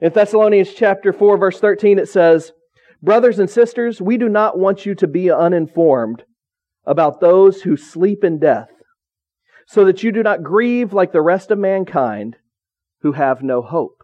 In 0.00 0.12
Thessalonians 0.12 0.74
chapter 0.74 1.12
4 1.12 1.38
verse 1.38 1.60
13 1.60 1.98
it 1.98 2.08
says, 2.08 2.52
Brothers 3.02 3.38
and 3.38 3.48
sisters, 3.48 4.00
we 4.00 4.16
do 4.16 4.28
not 4.28 4.58
want 4.58 4.84
you 4.84 4.94
to 4.96 5.06
be 5.06 5.30
uninformed 5.30 6.24
about 6.84 7.20
those 7.20 7.62
who 7.62 7.76
sleep 7.76 8.24
in 8.24 8.38
death, 8.38 8.68
so 9.66 9.84
that 9.84 10.02
you 10.02 10.12
do 10.12 10.22
not 10.22 10.42
grieve 10.42 10.92
like 10.92 11.12
the 11.12 11.20
rest 11.20 11.50
of 11.50 11.58
mankind 11.58 12.36
who 13.02 13.12
have 13.12 13.42
no 13.42 13.62
hope. 13.62 14.02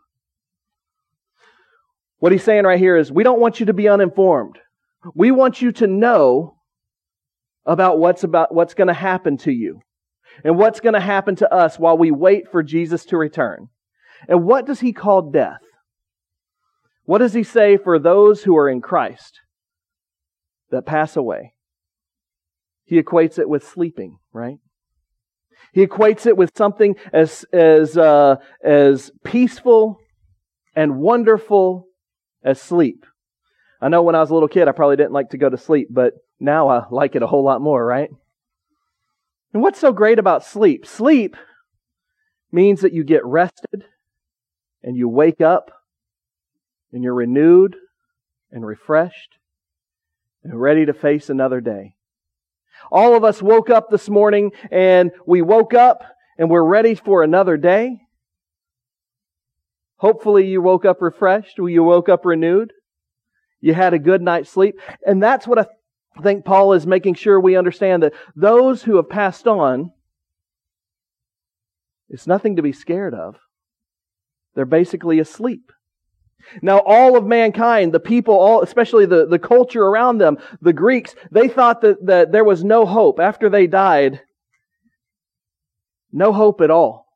What 2.19 2.33
he's 2.33 2.45
saying 2.45 2.65
right 2.65 2.79
here 2.79 2.97
is, 2.97 3.11
we 3.11 3.25
don't 3.25 3.41
want 3.41 3.61
you 3.61 3.67
to 3.67 3.73
be 3.73 3.89
uninformed. 3.89 4.59
We 5.15 5.31
want 5.31 5.61
you 5.61 5.73
to 5.73 5.87
know 5.87 6.57
about 7.65 7.99
what's 7.99 8.25
about 8.25 8.55
what's 8.55 8.75
going 8.75 8.89
to 8.89 8.95
happen 8.95 9.37
to 9.39 9.53
you 9.53 9.81
and 10.45 10.59
what's 10.59 10.81
going 10.81 10.95
to 10.95 11.01
happen 11.01 11.37
to 11.37 11.53
us 11.53 11.79
while 11.79 11.97
we 11.97 12.11
wait 12.11 12.51
for 12.51 12.63
Jesus 12.63 13.05
to 13.07 13.17
return. 13.17 13.69
And 14.29 14.45
what 14.45 14.67
does 14.67 14.81
he 14.81 14.93
call 14.93 15.31
death? 15.31 15.61
What 17.05 17.19
does 17.19 17.33
he 17.33 17.43
say 17.43 17.77
for 17.77 17.99
those 17.99 18.45
who 18.45 18.57
are 18.57 18.69
in 18.69 18.81
Christ 18.81 19.41
that 20.71 20.87
pass 20.87 21.17
away? 21.17 21.55
He 22.85 23.01
equates 23.01 23.39
it 23.39 23.49
with 23.49 23.67
sleeping, 23.67 24.19
right? 24.33 24.59
He 25.73 25.87
equates 25.87 26.27
it 26.27 26.37
with 26.37 26.53
something 26.57 26.97
as 27.13 27.45
as 27.53 27.97
uh, 27.97 28.37
as 28.63 29.11
peaceful 29.25 29.99
and 30.75 30.99
wonderful 30.99 31.87
as 32.45 32.61
sleep. 32.61 33.05
I 33.83 33.89
know 33.89 34.03
when 34.05 34.15
I 34.15 34.21
was 34.21 34.31
a 34.31 34.35
little 34.35 34.49
kid, 34.49 34.69
I 34.69 34.73
probably 34.73 34.97
didn't 34.97 35.13
like 35.13 35.31
to 35.31 35.39
go 35.39 35.51
to 35.51 35.59
sleep, 35.59 35.89
but 35.91 36.15
now 36.39 36.69
I 36.69 36.85
like 36.89 37.17
it 37.17 37.23
a 37.23 37.27
whole 37.27 37.43
lot 37.43 37.61
more, 37.61 37.85
right? 37.85 38.09
And 39.53 39.61
what's 39.61 39.81
so 39.81 39.93
great 39.93 40.21
about 40.21 40.45
sleep? 40.45 40.87
Sleep 40.87 41.37
means 42.53 42.83
that 42.83 42.93
you 42.93 43.03
get 43.03 43.27
rested 43.27 43.85
and 44.85 44.97
you 44.97 45.09
wake 45.09 45.41
up 45.41 45.73
and 46.93 47.03
you're 47.03 47.13
renewed 47.13 47.75
and 48.53 48.65
refreshed 48.65 49.39
and 50.45 50.61
ready 50.61 50.87
to 50.87 50.95
face 50.95 51.29
another 51.29 51.61
day. 51.61 51.97
All 52.93 53.17
of 53.17 53.25
us 53.25 53.43
woke 53.43 53.69
up 53.69 53.91
this 53.91 54.09
morning 54.09 54.53
and 54.71 55.11
we 55.27 55.43
woke 55.43 55.75
up 55.75 56.05
and 56.39 56.49
we're 56.49 56.65
ready 56.65 56.95
for 56.95 57.25
another 57.25 57.57
day. 57.57 57.99
Hopefully 59.97 60.47
you 60.47 60.63
woke 60.63 60.85
up 60.85 61.03
refreshed. 61.03 61.59
You 61.59 61.83
woke 61.83 62.09
up 62.09 62.25
renewed. 62.25 62.73
You 63.63 63.73
had 63.73 63.95
a 63.95 63.99
good 63.99 64.21
night's 64.21 64.51
sleep. 64.51 64.79
And 65.07 65.23
that's 65.23 65.47
what 65.47 65.59
I 65.59 65.67
think 66.23 66.45
Paul 66.45 66.75
is 66.75 66.87
making 66.87 67.15
sure 67.15 67.41
we 67.41 67.57
understand 67.57 68.03
that 68.03 68.13
those 68.37 68.83
who 68.83 68.97
have 68.97 69.09
passed 69.09 69.47
on, 69.47 69.93
it's 72.11 72.27
nothing 72.27 72.57
to 72.57 72.63
be 72.63 72.73
scared 72.73 73.15
of. 73.15 73.37
They're 74.55 74.67
basically 74.67 75.19
asleep. 75.19 75.73
Now, 76.61 76.81
all 76.81 77.17
of 77.17 77.25
mankind, 77.25 77.95
the 77.95 78.01
people, 78.01 78.35
all, 78.39 78.63
especially 78.63 79.07
the, 79.07 79.27
the 79.27 79.39
culture 79.39 79.83
around 79.83 80.19
them, 80.19 80.39
the 80.61 80.73
Greeks, 80.73 81.15
they 81.31 81.49
thought 81.49 81.81
that, 81.83 82.05
that 82.07 82.33
there 82.33 82.45
was 82.45 82.65
no 82.65 82.85
hope 82.85 83.21
after 83.21 83.49
they 83.49 83.69
died. 83.69 84.21
No 86.11 86.33
hope 86.33 86.61
at 86.61 86.71
all. 86.71 87.07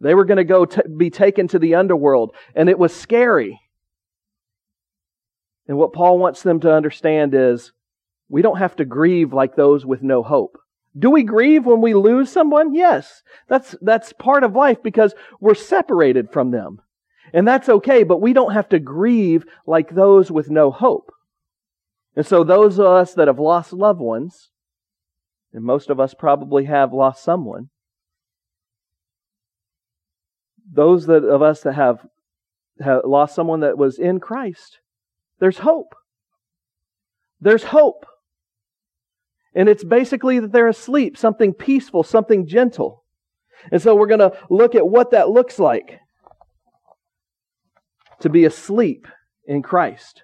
They 0.00 0.14
were 0.14 0.24
going 0.24 0.38
to 0.38 0.44
go 0.44 0.64
t- 0.64 0.82
be 0.96 1.10
taken 1.10 1.48
to 1.48 1.58
the 1.58 1.74
underworld, 1.74 2.34
and 2.54 2.68
it 2.68 2.78
was 2.78 2.94
scary. 2.94 3.60
And 5.68 5.78
what 5.78 5.92
Paul 5.92 6.18
wants 6.18 6.42
them 6.42 6.60
to 6.60 6.72
understand 6.72 7.34
is 7.34 7.72
we 8.28 8.42
don't 8.42 8.58
have 8.58 8.76
to 8.76 8.84
grieve 8.84 9.32
like 9.32 9.56
those 9.56 9.86
with 9.86 10.02
no 10.02 10.22
hope. 10.22 10.58
Do 10.98 11.10
we 11.10 11.22
grieve 11.22 11.64
when 11.64 11.80
we 11.80 11.94
lose 11.94 12.30
someone? 12.30 12.74
Yes. 12.74 13.22
That's, 13.48 13.74
that's 13.80 14.12
part 14.12 14.44
of 14.44 14.54
life 14.54 14.82
because 14.82 15.14
we're 15.40 15.54
separated 15.54 16.30
from 16.30 16.50
them. 16.50 16.80
And 17.32 17.48
that's 17.48 17.68
okay, 17.68 18.02
but 18.02 18.20
we 18.20 18.32
don't 18.32 18.52
have 18.52 18.68
to 18.70 18.78
grieve 18.78 19.44
like 19.66 19.94
those 19.94 20.30
with 20.30 20.50
no 20.50 20.70
hope. 20.70 21.10
And 22.14 22.26
so 22.26 22.44
those 22.44 22.78
of 22.78 22.86
us 22.86 23.14
that 23.14 23.28
have 23.28 23.38
lost 23.38 23.72
loved 23.72 24.00
ones, 24.00 24.50
and 25.52 25.64
most 25.64 25.88
of 25.88 25.98
us 25.98 26.12
probably 26.12 26.66
have 26.66 26.92
lost 26.92 27.24
someone, 27.24 27.70
those 30.70 31.06
that, 31.06 31.24
of 31.24 31.40
us 31.40 31.62
that 31.62 31.74
have, 31.74 32.06
have 32.80 33.02
lost 33.04 33.34
someone 33.34 33.60
that 33.60 33.78
was 33.78 33.98
in 33.98 34.20
Christ, 34.20 34.78
there's 35.42 35.58
hope. 35.58 35.96
There's 37.40 37.64
hope. 37.64 38.06
And 39.56 39.68
it's 39.68 39.82
basically 39.82 40.38
that 40.38 40.52
they're 40.52 40.68
asleep, 40.68 41.18
something 41.18 41.52
peaceful, 41.52 42.04
something 42.04 42.46
gentle. 42.46 43.02
And 43.72 43.82
so 43.82 43.96
we're 43.96 44.06
going 44.06 44.20
to 44.20 44.38
look 44.50 44.76
at 44.76 44.86
what 44.86 45.10
that 45.10 45.30
looks 45.30 45.58
like 45.58 45.98
to 48.20 48.28
be 48.28 48.44
asleep 48.44 49.08
in 49.44 49.62
Christ. 49.62 50.22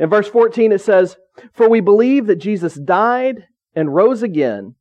In 0.00 0.10
verse 0.10 0.26
14 0.26 0.72
it 0.72 0.80
says, 0.80 1.16
For 1.52 1.68
we 1.68 1.78
believe 1.78 2.26
that 2.26 2.40
Jesus 2.40 2.74
died 2.74 3.46
and 3.76 3.94
rose 3.94 4.24
again, 4.24 4.74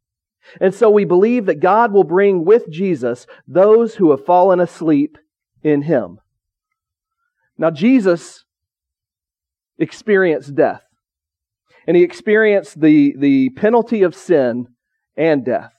and 0.60 0.74
so 0.74 0.90
we 0.90 1.06
believe 1.06 1.46
that 1.46 1.60
God 1.60 1.94
will 1.94 2.04
bring 2.04 2.44
with 2.44 2.68
Jesus 2.72 3.28
those 3.48 3.94
who 3.94 4.10
have 4.10 4.26
fallen 4.26 4.60
asleep 4.60 5.20
in 5.62 5.84
him. 5.84 6.18
Now 7.56 7.70
Jesus 7.70 8.46
experienced 9.80 10.56
death. 10.56 10.82
And 11.88 11.98
he 11.98 12.04
experienced 12.04 12.80
the, 12.80 13.16
the 13.18 13.50
penalty 13.52 14.04
of 14.04 14.14
sin 14.14 14.68
and 15.18 15.44
death. 15.44 15.74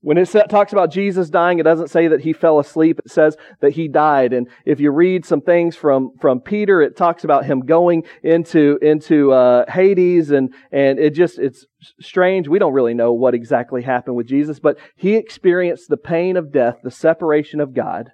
When 0.00 0.16
it 0.16 0.30
talks 0.48 0.72
about 0.72 0.92
Jesus 0.92 1.28
dying, 1.28 1.58
it 1.58 1.64
doesn't 1.64 1.90
say 1.90 2.06
that 2.06 2.20
he 2.20 2.32
fell 2.32 2.60
asleep. 2.60 3.00
It 3.04 3.10
says 3.10 3.36
that 3.60 3.72
he 3.72 3.88
died. 3.88 4.32
And 4.32 4.48
if 4.64 4.78
you 4.78 4.92
read 4.92 5.26
some 5.26 5.40
things 5.40 5.74
from, 5.74 6.12
from 6.20 6.40
Peter, 6.40 6.80
it 6.80 6.96
talks 6.96 7.24
about 7.24 7.44
him 7.44 7.60
going 7.60 8.04
into, 8.22 8.78
into 8.80 9.32
uh, 9.32 9.68
Hades 9.68 10.30
and, 10.30 10.54
and 10.70 11.00
it 11.00 11.14
just, 11.14 11.40
it's 11.40 11.66
strange. 12.00 12.46
We 12.46 12.60
don't 12.60 12.74
really 12.74 12.94
know 12.94 13.12
what 13.12 13.34
exactly 13.34 13.82
happened 13.82 14.14
with 14.14 14.28
Jesus, 14.28 14.60
but 14.60 14.78
he 14.94 15.16
experienced 15.16 15.88
the 15.88 15.96
pain 15.96 16.36
of 16.36 16.52
death, 16.52 16.76
the 16.84 16.92
separation 16.92 17.58
of 17.58 17.74
God. 17.74 18.12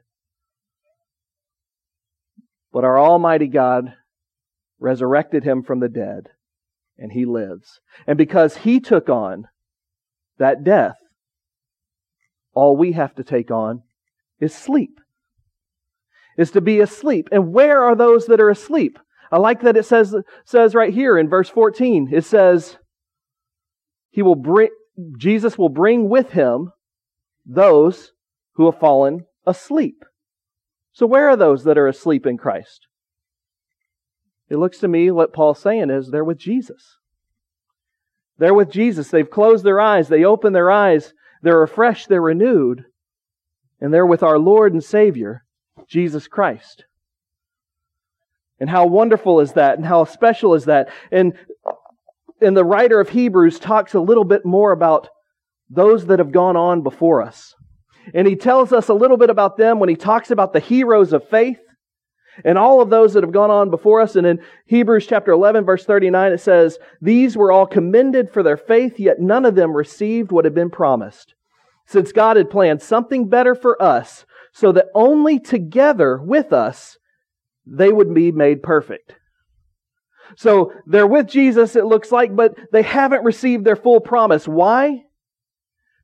But 2.72 2.84
our 2.84 2.98
Almighty 2.98 3.46
God 3.46 3.94
resurrected 4.84 5.42
him 5.44 5.62
from 5.62 5.80
the 5.80 5.88
dead, 5.88 6.28
and 6.98 7.10
he 7.10 7.24
lives. 7.24 7.80
And 8.06 8.18
because 8.18 8.58
he 8.58 8.78
took 8.78 9.08
on 9.08 9.48
that 10.38 10.62
death, 10.62 10.96
all 12.52 12.76
we 12.76 12.92
have 12.92 13.14
to 13.16 13.24
take 13.24 13.50
on 13.50 13.82
is 14.38 14.54
sleep. 14.54 15.00
Is 16.36 16.50
to 16.52 16.60
be 16.60 16.80
asleep. 16.80 17.28
And 17.32 17.52
where 17.52 17.82
are 17.82 17.96
those 17.96 18.26
that 18.26 18.40
are 18.40 18.50
asleep? 18.50 18.98
I 19.32 19.38
like 19.38 19.62
that 19.62 19.76
it 19.76 19.84
says, 19.84 20.14
says 20.44 20.74
right 20.74 20.92
here 20.92 21.18
in 21.18 21.28
verse 21.28 21.48
14, 21.48 22.10
it 22.12 22.24
says, 22.24 22.76
He 24.10 24.22
will 24.22 24.36
bring, 24.36 24.68
Jesus 25.16 25.56
will 25.56 25.68
bring 25.68 26.08
with 26.08 26.30
him 26.30 26.70
those 27.46 28.12
who 28.54 28.66
have 28.66 28.78
fallen 28.78 29.24
asleep. 29.46 30.04
So 30.92 31.06
where 31.06 31.28
are 31.28 31.36
those 31.36 31.64
that 31.64 31.78
are 31.78 31.88
asleep 31.88 32.26
in 32.26 32.36
Christ? 32.36 32.86
It 34.54 34.58
looks 34.58 34.78
to 34.78 34.88
me 34.88 35.10
what 35.10 35.34
Paul's 35.34 35.60
saying 35.60 35.90
is 35.90 36.10
they're 36.10 36.24
with 36.24 36.38
Jesus. 36.38 36.96
They're 38.38 38.54
with 38.54 38.70
Jesus. 38.70 39.10
They've 39.10 39.28
closed 39.28 39.64
their 39.64 39.80
eyes. 39.80 40.08
They 40.08 40.24
open 40.24 40.54
their 40.54 40.70
eyes 40.70 41.12
they're 41.44 41.60
refreshed, 41.60 42.08
they're 42.08 42.22
renewed, 42.22 42.86
and 43.78 43.92
they're 43.92 44.06
with 44.06 44.22
our 44.22 44.38
Lord 44.38 44.72
and 44.72 44.82
Savior, 44.82 45.44
Jesus 45.86 46.26
Christ. 46.26 46.86
And 48.58 48.70
how 48.70 48.86
wonderful 48.86 49.40
is 49.40 49.52
that, 49.52 49.76
and 49.76 49.86
how 49.86 50.04
special 50.04 50.54
is 50.54 50.64
that? 50.64 50.88
And, 51.12 51.34
and 52.40 52.56
the 52.56 52.64
writer 52.64 52.98
of 52.98 53.10
Hebrews 53.10 53.58
talks 53.58 53.92
a 53.92 54.00
little 54.00 54.24
bit 54.24 54.46
more 54.46 54.72
about 54.72 55.08
those 55.68 56.06
that 56.06 56.18
have 56.18 56.32
gone 56.32 56.56
on 56.56 56.80
before 56.80 57.20
us. 57.20 57.54
And 58.14 58.26
he 58.26 58.36
tells 58.36 58.72
us 58.72 58.88
a 58.88 58.94
little 58.94 59.18
bit 59.18 59.28
about 59.28 59.58
them 59.58 59.78
when 59.78 59.90
he 59.90 59.96
talks 59.96 60.30
about 60.30 60.54
the 60.54 60.60
heroes 60.60 61.12
of 61.12 61.28
faith 61.28 61.58
and 62.44 62.58
all 62.58 62.80
of 62.80 62.90
those 62.90 63.14
that 63.14 63.22
have 63.22 63.32
gone 63.32 63.50
on 63.50 63.70
before 63.70 64.00
us. 64.00 64.16
And 64.16 64.26
in 64.26 64.40
Hebrews 64.66 65.06
chapter 65.06 65.32
11, 65.32 65.64
verse 65.64 65.84
39, 65.84 66.32
it 66.32 66.40
says, 66.40 66.78
These 67.00 67.36
were 67.36 67.52
all 67.52 67.66
commended 67.66 68.30
for 68.30 68.42
their 68.42 68.56
faith, 68.56 68.98
yet 68.98 69.20
none 69.20 69.44
of 69.44 69.54
them 69.54 69.72
received 69.76 70.32
what 70.32 70.44
had 70.44 70.54
been 70.54 70.70
promised. 70.70 71.34
Since 71.86 72.12
God 72.12 72.36
had 72.36 72.50
planned 72.50 72.82
something 72.82 73.28
better 73.28 73.54
for 73.54 73.80
us, 73.80 74.24
so 74.52 74.72
that 74.72 74.86
only 74.94 75.38
together 75.38 76.18
with 76.18 76.52
us 76.52 76.96
they 77.66 77.92
would 77.92 78.12
be 78.14 78.32
made 78.32 78.62
perfect. 78.62 79.14
So 80.36 80.72
they're 80.86 81.06
with 81.06 81.28
Jesus, 81.28 81.76
it 81.76 81.84
looks 81.84 82.10
like, 82.10 82.34
but 82.34 82.56
they 82.72 82.82
haven't 82.82 83.24
received 83.24 83.64
their 83.64 83.76
full 83.76 84.00
promise. 84.00 84.48
Why? 84.48 85.04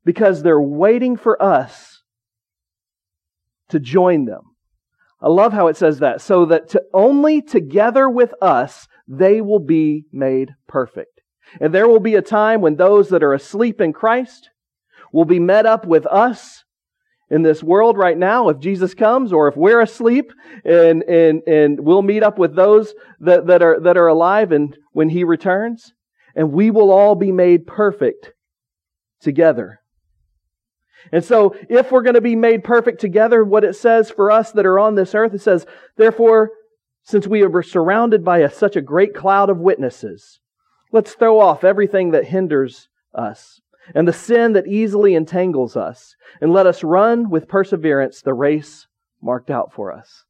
Because 0.05 0.41
they're 0.41 0.61
waiting 0.61 1.17
for 1.17 1.41
us 1.41 2.03
to 3.69 3.79
join 3.79 4.25
them. 4.25 4.50
I 5.21 5.29
love 5.29 5.53
how 5.53 5.67
it 5.67 5.77
says 5.77 5.99
that. 5.99 6.21
So 6.21 6.45
that 6.45 6.69
to, 6.69 6.83
only 6.93 7.41
together 7.41 8.09
with 8.09 8.33
us 8.41 8.87
they 9.07 9.41
will 9.41 9.59
be 9.59 10.05
made 10.11 10.51
perfect. 10.67 11.21
And 11.59 11.73
there 11.73 11.87
will 11.87 11.99
be 11.99 12.15
a 12.15 12.21
time 12.21 12.61
when 12.61 12.75
those 12.75 13.09
that 13.09 13.23
are 13.23 13.33
asleep 13.33 13.81
in 13.81 13.93
Christ 13.93 14.49
will 15.11 15.25
be 15.25 15.39
met 15.39 15.65
up 15.65 15.85
with 15.85 16.05
us 16.05 16.63
in 17.29 17.41
this 17.43 17.61
world 17.61 17.97
right 17.97 18.17
now 18.17 18.49
if 18.49 18.59
Jesus 18.59 18.93
comes 18.93 19.33
or 19.33 19.47
if 19.47 19.55
we're 19.55 19.81
asleep 19.81 20.31
and, 20.63 21.03
and, 21.03 21.41
and 21.47 21.79
we'll 21.79 22.01
meet 22.01 22.23
up 22.23 22.37
with 22.37 22.55
those 22.55 22.93
that, 23.19 23.47
that 23.47 23.61
are, 23.61 23.79
that 23.81 23.97
are 23.97 24.07
alive 24.07 24.51
and 24.51 24.77
when 24.93 25.09
he 25.09 25.23
returns 25.23 25.93
and 26.35 26.51
we 26.51 26.71
will 26.71 26.91
all 26.91 27.15
be 27.15 27.31
made 27.31 27.67
perfect 27.67 28.31
together. 29.19 29.80
And 31.11 31.23
so, 31.23 31.55
if 31.69 31.91
we're 31.91 32.03
going 32.03 32.15
to 32.15 32.21
be 32.21 32.35
made 32.35 32.63
perfect 32.63 33.01
together, 33.01 33.43
what 33.43 33.63
it 33.63 33.75
says 33.75 34.09
for 34.09 34.31
us 34.31 34.51
that 34.51 34.65
are 34.65 34.79
on 34.79 34.95
this 34.95 35.15
earth, 35.15 35.33
it 35.33 35.41
says, 35.41 35.65
therefore, 35.97 36.51
since 37.03 37.27
we 37.27 37.43
are 37.43 37.63
surrounded 37.63 38.23
by 38.23 38.39
a, 38.39 38.51
such 38.51 38.75
a 38.75 38.81
great 38.81 39.15
cloud 39.15 39.49
of 39.49 39.57
witnesses, 39.57 40.39
let's 40.91 41.13
throw 41.13 41.39
off 41.39 41.63
everything 41.63 42.11
that 42.11 42.25
hinders 42.25 42.87
us 43.13 43.61
and 43.93 44.07
the 44.07 44.13
sin 44.13 44.53
that 44.53 44.67
easily 44.67 45.15
entangles 45.15 45.75
us, 45.75 46.15
and 46.39 46.53
let 46.53 46.67
us 46.67 46.83
run 46.83 47.29
with 47.29 47.47
perseverance 47.47 48.21
the 48.21 48.33
race 48.33 48.87
marked 49.21 49.49
out 49.49 49.73
for 49.73 49.91
us. 49.91 50.25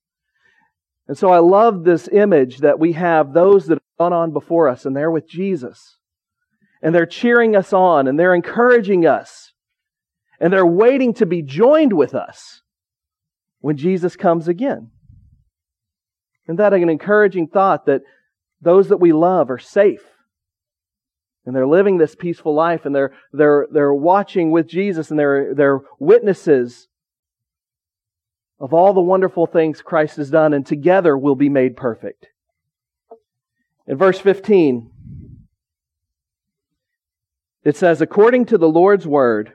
And 1.07 1.17
so 1.17 1.29
I 1.29 1.39
love 1.39 1.83
this 1.83 2.07
image 2.11 2.59
that 2.59 2.79
we 2.79 2.93
have 2.93 3.33
those 3.33 3.67
that 3.67 3.75
have 3.75 3.97
gone 3.99 4.13
on 4.13 4.31
before 4.31 4.67
us, 4.67 4.85
and 4.85 4.95
they're 4.95 5.11
with 5.11 5.27
Jesus. 5.27 5.97
And 6.81 6.95
they're 6.95 7.05
cheering 7.05 7.55
us 7.55 7.73
on, 7.73 8.07
and 8.07 8.19
they're 8.19 8.33
encouraging 8.33 9.05
us 9.05 9.50
and 10.41 10.51
they're 10.51 10.65
waiting 10.65 11.13
to 11.13 11.25
be 11.27 11.43
joined 11.43 11.93
with 11.93 12.15
us 12.15 12.61
when 13.59 13.77
Jesus 13.77 14.15
comes 14.15 14.47
again. 14.47 14.89
Isn't 16.45 16.55
that 16.55 16.73
an 16.73 16.89
encouraging 16.89 17.47
thought 17.47 17.85
that 17.85 18.01
those 18.59 18.89
that 18.89 18.99
we 18.99 19.13
love 19.13 19.51
are 19.51 19.59
safe? 19.59 20.01
And 21.45 21.55
they're 21.55 21.67
living 21.67 21.99
this 21.99 22.15
peaceful 22.15 22.55
life 22.55 22.85
and 22.85 22.95
they're, 22.95 23.13
they're, 23.31 23.67
they're 23.71 23.93
watching 23.93 24.49
with 24.49 24.67
Jesus 24.67 25.11
and 25.11 25.19
they're, 25.19 25.53
they're 25.53 25.81
witnesses 25.99 26.87
of 28.59 28.73
all 28.73 28.93
the 28.93 29.01
wonderful 29.01 29.45
things 29.45 29.81
Christ 29.83 30.17
has 30.17 30.31
done 30.31 30.53
and 30.53 30.65
together 30.65 31.15
we'll 31.15 31.35
be 31.35 31.49
made 31.49 31.77
perfect. 31.77 32.27
In 33.85 33.95
verse 33.95 34.19
15, 34.19 34.89
it 37.63 37.77
says, 37.77 38.01
according 38.01 38.45
to 38.45 38.57
the 38.57 38.69
Lord's 38.69 39.05
word, 39.05 39.53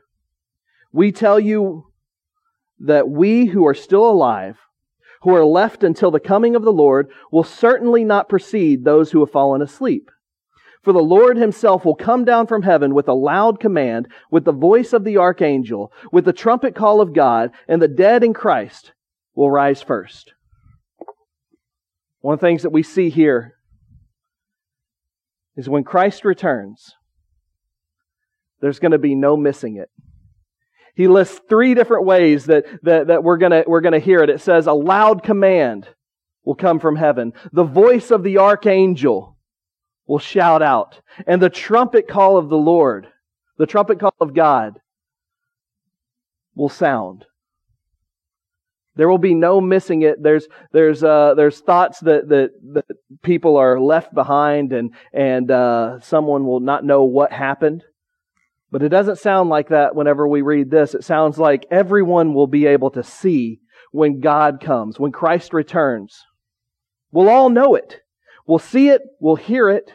we 0.97 1.13
tell 1.13 1.39
you 1.39 1.85
that 2.79 3.07
we 3.07 3.45
who 3.45 3.67
are 3.67 3.75
still 3.75 4.09
alive, 4.09 4.57
who 5.21 5.35
are 5.35 5.45
left 5.45 5.85
until 5.85 6.11
the 6.11 6.19
coming 6.19 6.57
of 6.57 6.63
the 6.63 6.73
Lord, 6.73 7.11
will 7.31 7.45
certainly 7.45 8.03
not 8.03 8.31
precede 8.31 8.83
those 8.83 9.11
who 9.11 9.21
have 9.21 9.31
fallen 9.31 9.61
asleep. 9.61 10.11
For 10.83 10.95
the 10.95 11.01
Lord 11.01 11.37
himself 11.37 11.85
will 11.85 11.97
come 11.97 12.25
down 12.25 12.47
from 12.47 12.63
heaven 12.63 12.95
with 12.95 13.09
a 13.09 13.13
loud 13.13 13.61
command, 13.61 14.09
with 14.31 14.47
the 14.47 14.53
voice 14.53 14.95
of 14.95 15.05
the 15.05 15.19
archangel, 15.19 15.93
with 16.13 16.25
the 16.25 16.33
trumpet 16.33 16.75
call 16.75 17.03
of 17.03 17.13
God, 17.13 17.51
and 17.69 17.83
the 17.83 17.89
dead 17.89 18.25
in 18.25 18.33
Christ 18.33 18.93
will 19.35 19.51
rise 19.51 19.83
first. 19.83 20.33
One 22.21 22.35
of 22.35 22.41
the 22.41 22.47
things 22.47 22.63
that 22.63 22.71
we 22.71 22.83
see 22.83 23.11
here 23.11 23.57
is 25.57 25.69
when 25.69 25.85
Christ 25.85 26.25
returns, 26.25 26.95
there's 28.63 28.79
going 28.79 28.93
to 28.93 28.99
be 28.99 29.15
no 29.15 29.37
missing 29.37 29.77
it. 29.77 29.91
He 30.97 31.09
lists 31.09 31.41
three 31.47 31.75
different 31.75 32.07
ways 32.07 32.47
that, 32.47 32.65
that, 32.83 33.09
that 33.09 33.23
we're 33.23 33.37
to 33.37 33.65
we're 33.67 33.83
gonna 33.83 33.99
hear 33.99 34.23
it. 34.23 34.31
It 34.31 34.41
says, 34.41 34.67
a 34.67 34.73
loud 34.73 35.23
command 35.23 35.87
will 36.43 36.55
come 36.55 36.81
from 36.81 36.97
heaven. 36.97 37.35
The 37.53 37.65
voice 37.65 38.11
of 38.11 38.23
the 38.23 38.39
archangel 38.39 39.37
will 40.07 40.19
shout 40.19 40.63
out. 40.63 41.01
And 41.27 41.41
the 41.43 41.51
trumpet 41.51 42.09
call 42.09 42.39
of 42.39 42.49
the 42.49 42.57
Lord, 42.57 43.09
the 43.59 43.67
trumpet 43.67 44.01
call 44.01 44.15
of 44.21 44.33
God, 44.35 44.81
will 46.55 46.71
sound. 46.71 47.27
There 48.95 49.11
will 49.11 49.19
be 49.19 49.35
no 49.35 49.61
missing 49.61 50.01
it. 50.01 50.23
There's 50.23 50.49
there's 50.73 51.05
uh, 51.05 51.35
there's 51.37 51.61
thoughts 51.61 52.01
that, 52.01 52.31
that 52.31 52.53
that 52.73 52.97
people 53.23 53.59
are 53.59 53.79
left 53.79 54.15
behind 54.15 54.73
and 54.73 54.95
and 55.13 55.51
uh, 55.51 56.01
someone 56.01 56.47
will 56.47 56.61
not 56.61 56.87
know 56.87 57.05
what 57.05 57.31
happened. 57.31 57.85
But 58.77 58.85
it 58.85 58.91
doesn't 58.91 59.17
sound 59.17 59.49
like 59.49 59.71
that 59.71 59.95
whenever 59.95 60.29
we 60.29 60.43
read 60.43 60.71
this. 60.71 60.95
It 60.95 61.03
sounds 61.03 61.39
like 61.39 61.65
everyone 61.71 62.35
will 62.35 62.47
be 62.47 62.67
able 62.67 62.91
to 62.91 63.03
see 63.03 63.59
when 63.91 64.21
God 64.21 64.61
comes, 64.61 65.01
when 65.01 65.13
Christ 65.13 65.55
returns. 65.55 66.27
We'll 67.11 67.31
all 67.31 67.49
know 67.49 67.75
it. 67.75 68.03
We'll 68.47 68.59
see 68.59 68.91
it. 68.91 69.01
We'll 69.19 69.37
hear 69.37 69.71
it. 69.71 69.91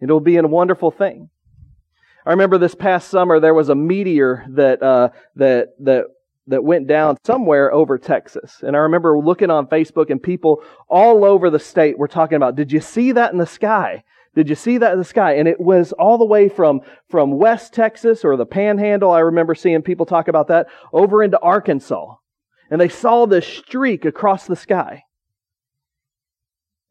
It'll 0.00 0.18
be 0.18 0.38
a 0.38 0.48
wonderful 0.48 0.90
thing. 0.90 1.28
I 2.24 2.30
remember 2.30 2.56
this 2.56 2.74
past 2.74 3.10
summer 3.10 3.38
there 3.38 3.52
was 3.52 3.68
a 3.68 3.74
meteor 3.74 4.46
that 4.52 4.82
uh, 4.82 5.10
that 5.34 5.74
that 5.80 6.06
that 6.46 6.64
went 6.64 6.86
down 6.86 7.18
somewhere 7.26 7.70
over 7.70 7.98
Texas. 7.98 8.62
And 8.62 8.74
I 8.74 8.78
remember 8.78 9.18
looking 9.18 9.50
on 9.50 9.66
Facebook 9.66 10.08
and 10.08 10.22
people 10.22 10.62
all 10.88 11.22
over 11.22 11.50
the 11.50 11.58
state 11.58 11.98
were 11.98 12.08
talking 12.08 12.36
about, 12.36 12.56
did 12.56 12.72
you 12.72 12.80
see 12.80 13.12
that 13.12 13.32
in 13.32 13.38
the 13.38 13.46
sky? 13.46 14.04
Did 14.36 14.50
you 14.50 14.54
see 14.54 14.76
that 14.78 14.92
in 14.92 14.98
the 14.98 15.04
sky? 15.04 15.36
And 15.36 15.48
it 15.48 15.58
was 15.58 15.92
all 15.92 16.18
the 16.18 16.26
way 16.26 16.50
from, 16.50 16.82
from 17.08 17.38
West 17.38 17.72
Texas 17.72 18.22
or 18.22 18.36
the 18.36 18.44
Panhandle. 18.44 19.10
I 19.10 19.20
remember 19.20 19.54
seeing 19.54 19.80
people 19.80 20.04
talk 20.04 20.28
about 20.28 20.48
that 20.48 20.66
over 20.92 21.22
into 21.22 21.40
Arkansas. 21.40 22.14
And 22.70 22.78
they 22.78 22.90
saw 22.90 23.24
this 23.24 23.46
streak 23.46 24.04
across 24.04 24.46
the 24.46 24.54
sky. 24.54 25.04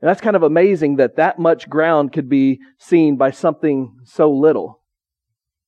And 0.02 0.10
that's 0.10 0.22
kind 0.22 0.36
of 0.36 0.42
amazing 0.44 0.96
that 0.96 1.18
that 1.18 1.38
much 1.38 1.70
ground 1.70 2.12
could 2.12 2.30
be 2.30 2.60
seen 2.80 3.16
by 3.16 3.30
something 3.30 3.96
so 4.06 4.32
little 4.32 4.82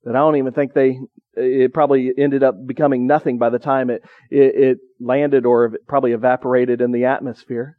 that 0.03 0.15
I 0.15 0.19
don't 0.19 0.37
even 0.37 0.53
think 0.53 0.73
they 0.73 0.99
it 1.33 1.73
probably 1.73 2.11
ended 2.17 2.41
up 2.41 2.55
becoming 2.65 3.05
nothing 3.05 3.37
by 3.37 3.51
the 3.51 3.59
time 3.59 3.91
it, 3.91 4.03
it, 4.31 4.55
it 4.55 4.77
landed 4.99 5.45
or 5.45 5.73
probably 5.87 6.13
evaporated 6.13 6.81
in 6.81 6.91
the 6.91 7.05
atmosphere. 7.05 7.77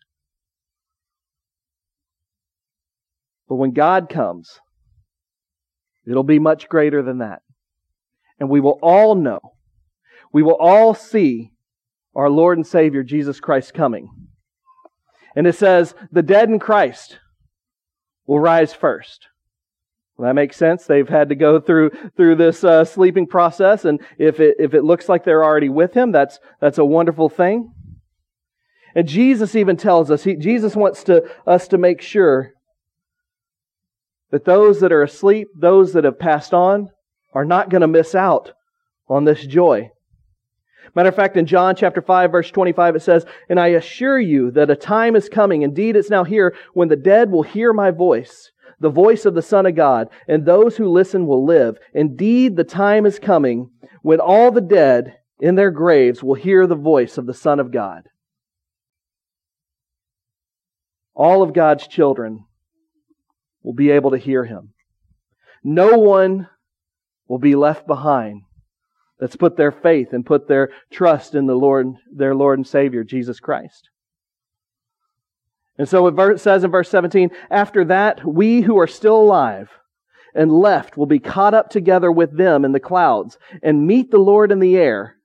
But 3.49 3.57
when 3.57 3.73
God 3.73 4.09
comes, 4.09 4.61
it'll 6.07 6.23
be 6.23 6.39
much 6.39 6.69
greater 6.69 7.03
than 7.03 7.19
that. 7.19 7.43
And 8.39 8.49
we 8.49 8.61
will 8.61 8.79
all 8.83 9.15
know, 9.15 9.41
we 10.33 10.43
will 10.43 10.57
all 10.59 10.95
see 10.95 11.53
our 12.15 12.31
Lord 12.31 12.59
and 12.59 12.67
Savior 12.67 13.03
Jesus 13.03 13.41
Christ 13.41 13.75
coming. 13.75 14.11
And 15.35 15.47
it 15.47 15.55
says, 15.55 15.95
the 16.13 16.23
dead 16.23 16.49
in 16.49 16.59
Christ 16.59 17.19
will 18.27 18.41
rise 18.41 18.73
first. 18.75 19.29
Well, 20.17 20.29
that 20.29 20.35
makes 20.35 20.57
sense. 20.57 20.85
They've 20.85 21.09
had 21.09 21.29
to 21.29 21.37
go 21.37 21.61
through 21.61 21.91
through 22.17 22.35
this 22.37 22.65
uh, 22.65 22.85
sleeping 22.85 23.29
process, 23.29 23.85
and 23.85 24.01
if 24.19 24.41
it 24.41 24.57
if 24.59 24.75
it 24.75 24.83
looks 24.83 25.09
like 25.09 25.25
they're 25.25 25.45
already 25.45 25.69
with 25.69 25.95
Him, 25.95 26.11
that's 26.11 26.41
that's 26.61 26.79
a 26.79 26.85
wonderful 26.85 27.29
thing. 27.29 27.73
And 28.97 29.07
Jesus 29.07 29.55
even 29.55 29.77
tells 29.77 30.11
us, 30.11 30.25
he, 30.25 30.35
Jesus 30.35 30.75
wants 30.75 31.05
to 31.05 31.23
us 31.47 31.69
to 31.69 31.79
make 31.79 32.01
sure 32.01 32.53
that 34.31 34.45
those 34.45 34.81
that 34.81 34.93
are 34.93 35.03
asleep, 35.03 35.49
those 35.57 35.93
that 35.93 36.05
have 36.05 36.19
passed 36.19 36.53
on, 36.53 36.91
are 37.33 37.45
not 37.45 37.71
going 37.71 37.81
to 37.81 37.89
miss 37.89 38.15
out 38.15 38.53
on 39.09 39.25
this 39.25 39.47
joy. 39.47 39.91
Matter 40.95 41.11
of 41.11 41.17
fact, 41.17 41.37
in 41.37 41.47
John 41.47 41.77
chapter 41.77 42.01
5 42.01 42.33
verse 42.33 42.51
25 42.51 42.97
it 42.97 43.03
says, 43.03 43.25
And 43.49 43.61
I 43.61 43.69
assure 43.69 44.19
you 44.19 44.51
that 44.53 44.71
a 44.71 44.77
time 44.77 45.17
is 45.17 45.29
coming, 45.29 45.63
indeed 45.63 45.97
it's 45.97 46.11
now 46.11 46.25
here, 46.25 46.55
when 46.73 46.89
the 46.89 46.97
dead 46.97 47.31
will 47.31 47.43
hear 47.43 47.73
my 47.73 47.91
voice 47.91 48.51
the 48.81 48.91
voice 48.91 49.25
of 49.25 49.35
the 49.35 49.43
Son 49.43 49.67
of 49.67 49.75
God, 49.75 50.09
and 50.27 50.45
those 50.45 50.77
who 50.77 50.89
listen 50.89 51.27
will 51.27 51.45
live. 51.45 51.79
Indeed, 51.95 52.57
the 52.57 52.65
time 52.65 53.07
is 53.07 53.19
coming 53.19 53.71
when 54.03 54.21
all 54.21 54.51
the 54.51 54.61
dead 54.61 55.17
in 55.41 55.55
their 55.55 55.71
graves 55.71 56.23
will 56.23 56.35
hear 56.35 56.67
the 56.67 56.77
voice 56.77 57.19
of 57.19 57.27
the 57.27 57.35
Son 57.35 57.61
of 57.61 57.73
God. 57.73 58.05
All 61.15 61.43
of 61.43 61.53
God's 61.53 61.87
children 61.89 62.45
will 63.69 63.75
be 63.75 63.91
able 63.91 64.13
to 64.13 64.17
hear 64.17 64.47
him. 64.47 64.73
No 65.63 65.99
one 65.99 66.49
will 67.29 67.39
be 67.39 67.55
left 67.55 67.87
behind 67.87 68.41
that's 69.21 69.37
put 69.37 69.59
their 69.59 69.71
faith 69.71 70.15
and 70.15 70.25
put 70.25 70.49
their 70.49 70.71
trust 70.91 71.35
in 71.35 71.45
the 71.45 71.55
Lord, 71.55 71.93
their 72.11 72.35
Lord 72.35 72.59
and 72.59 72.67
Savior, 72.67 73.05
Jesus 73.05 73.41
Christ. 73.41 73.91
And 75.77 75.87
so 75.87 76.07
it 76.07 76.41
says 76.41 76.65
in 76.65 76.71
verse 76.71 76.89
17, 76.89 77.29
after 77.51 77.85
that, 77.85 78.25
we 78.25 78.63
who 78.63 78.79
are 78.79 78.87
still 78.87 79.21
alive 79.21 79.69
and 80.35 80.51
left 80.51 80.97
will 80.97 81.05
be 81.05 81.19
caught 81.19 81.53
up 81.53 81.69
together 81.69 82.11
with 82.11 82.35
them 82.35 82.65
in 82.65 82.73
the 82.73 82.81
clouds 82.81 83.37
and 83.63 83.87
meet 83.87 84.11
the 84.11 84.17
Lord 84.17 84.51
in 84.51 84.61
the 84.61 84.79
air. 84.79 85.17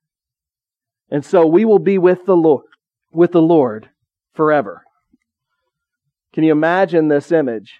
And 1.10 1.23
so 1.23 1.47
we 1.47 1.63
will 1.63 1.79
be 1.79 1.97
with 1.97 2.25
the 2.25 2.36
Lord, 2.36 2.65
with 3.13 3.32
the 3.32 3.41
Lord 3.41 3.89
forever. 4.34 4.84
Can 6.34 6.43
you 6.43 6.51
imagine 6.51 7.08
this 7.08 7.32
image 7.32 7.79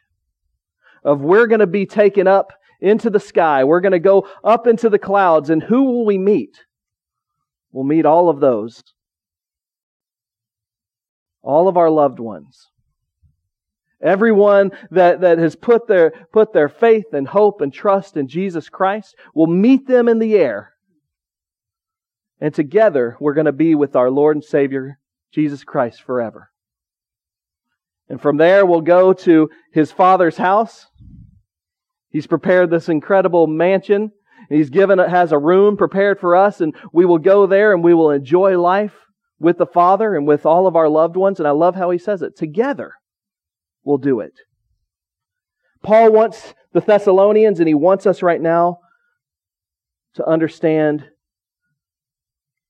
of 1.04 1.22
we're 1.22 1.48
going 1.48 1.60
to 1.60 1.68
be 1.68 1.86
taken 1.86 2.28
up 2.28 2.54
into 2.82 3.10
the 3.10 3.20
sky. 3.20 3.64
We're 3.64 3.82
going 3.82 3.94
to 3.94 4.00
go 4.00 4.28
up 4.44 4.68
into 4.68 4.90
the 4.90 5.00
clouds 5.00 5.50
and 5.50 5.64
who 5.64 5.84
will 5.84 6.06
we 6.06 6.18
meet? 6.18 6.58
We'll 7.72 7.86
meet 7.86 8.06
all 8.06 8.30
of 8.30 8.40
those 8.40 8.84
all 11.44 11.68
of 11.68 11.78
our 11.78 11.90
loved 11.90 12.20
ones. 12.20 12.70
Everyone 14.02 14.72
that, 14.92 15.22
that 15.22 15.38
has 15.38 15.56
put 15.56 15.88
their, 15.88 16.12
put 16.32 16.54
their 16.54 16.70
faith 16.70 17.14
and 17.14 17.28
hope 17.28 17.62
and 17.62 17.72
trust 17.72 18.18
in 18.18 18.28
Jesus 18.28 18.70
Christ 18.70 19.16
will 19.36 19.48
meet 19.48 19.88
them 19.88 20.10
in 20.10 20.20
the 20.20 20.36
air. 20.36 20.74
And 22.42 22.54
together 22.54 23.16
we're 23.20 23.34
going 23.34 23.46
to 23.46 23.54
be 23.54 23.76
with 23.76 23.96
our 23.96 24.10
Lord 24.10 24.36
and 24.36 24.44
Savior, 24.44 25.00
Jesus 25.32 25.64
Christ, 25.64 26.02
forever. 26.02 26.50
And 28.10 28.22
from 28.22 28.38
there 28.38 28.66
we'll 28.66 28.82
go 28.82 29.14
to 29.14 29.50
his 29.72 29.92
Father's 29.92 30.38
house. 30.38 30.88
He's 32.14 32.28
prepared 32.28 32.70
this 32.70 32.88
incredible 32.88 33.48
mansion. 33.48 34.12
He's 34.48 34.70
given 34.70 35.00
has 35.00 35.32
a 35.32 35.38
room 35.38 35.76
prepared 35.76 36.20
for 36.20 36.36
us, 36.36 36.62
and 36.62 36.76
we 36.94 37.06
will 37.06 37.18
go 37.18 37.48
there 37.48 37.74
and 37.74 37.84
we 37.84 37.96
will 37.96 38.12
enjoy 38.12 38.58
life 38.58 38.94
with 39.40 39.58
the 39.58 39.66
Father 39.66 40.16
and 40.16 40.28
with 40.28 40.46
all 40.46 40.68
of 40.68 40.76
our 40.76 40.88
loved 40.88 41.16
ones. 41.16 41.40
And 41.40 41.48
I 41.48 41.52
love 41.52 41.76
how 41.76 41.90
he 41.90 41.98
says 41.98 42.22
it. 42.22 42.38
Together, 42.38 42.94
we'll 43.84 43.98
do 43.98 44.20
it. 44.20 44.34
Paul 45.82 46.12
wants 46.12 46.54
the 46.72 46.82
Thessalonians, 46.82 47.60
and 47.60 47.68
he 47.68 47.74
wants 47.74 48.06
us 48.06 48.22
right 48.22 48.40
now 48.40 48.80
to 50.14 50.26
understand 50.26 51.04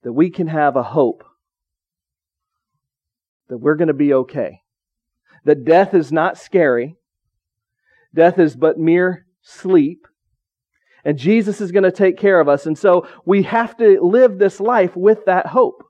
that 0.03 0.13
we 0.13 0.29
can 0.29 0.47
have 0.47 0.77
a 0.77 0.83
hope 0.83 1.23
that 3.49 3.57
we're 3.57 3.75
going 3.75 3.89
to 3.89 3.93
be 3.93 4.13
okay. 4.13 4.61
That 5.43 5.65
death 5.65 5.93
is 5.93 6.11
not 6.13 6.37
scary. 6.37 6.95
Death 8.15 8.39
is 8.39 8.55
but 8.55 8.79
mere 8.79 9.22
sleep. 9.43 10.07
And 11.05 11.17
Jesus 11.17 11.61
is 11.61 11.71
going 11.71 11.83
to 11.83 11.91
take 11.91 12.17
care 12.17 12.39
of 12.39 12.49
us. 12.49 12.65
And 12.65 12.77
so 12.77 13.07
we 13.25 13.43
have 13.43 13.77
to 13.77 13.99
live 14.01 14.39
this 14.39 14.59
life 14.59 14.95
with 14.95 15.25
that 15.25 15.47
hope. 15.47 15.83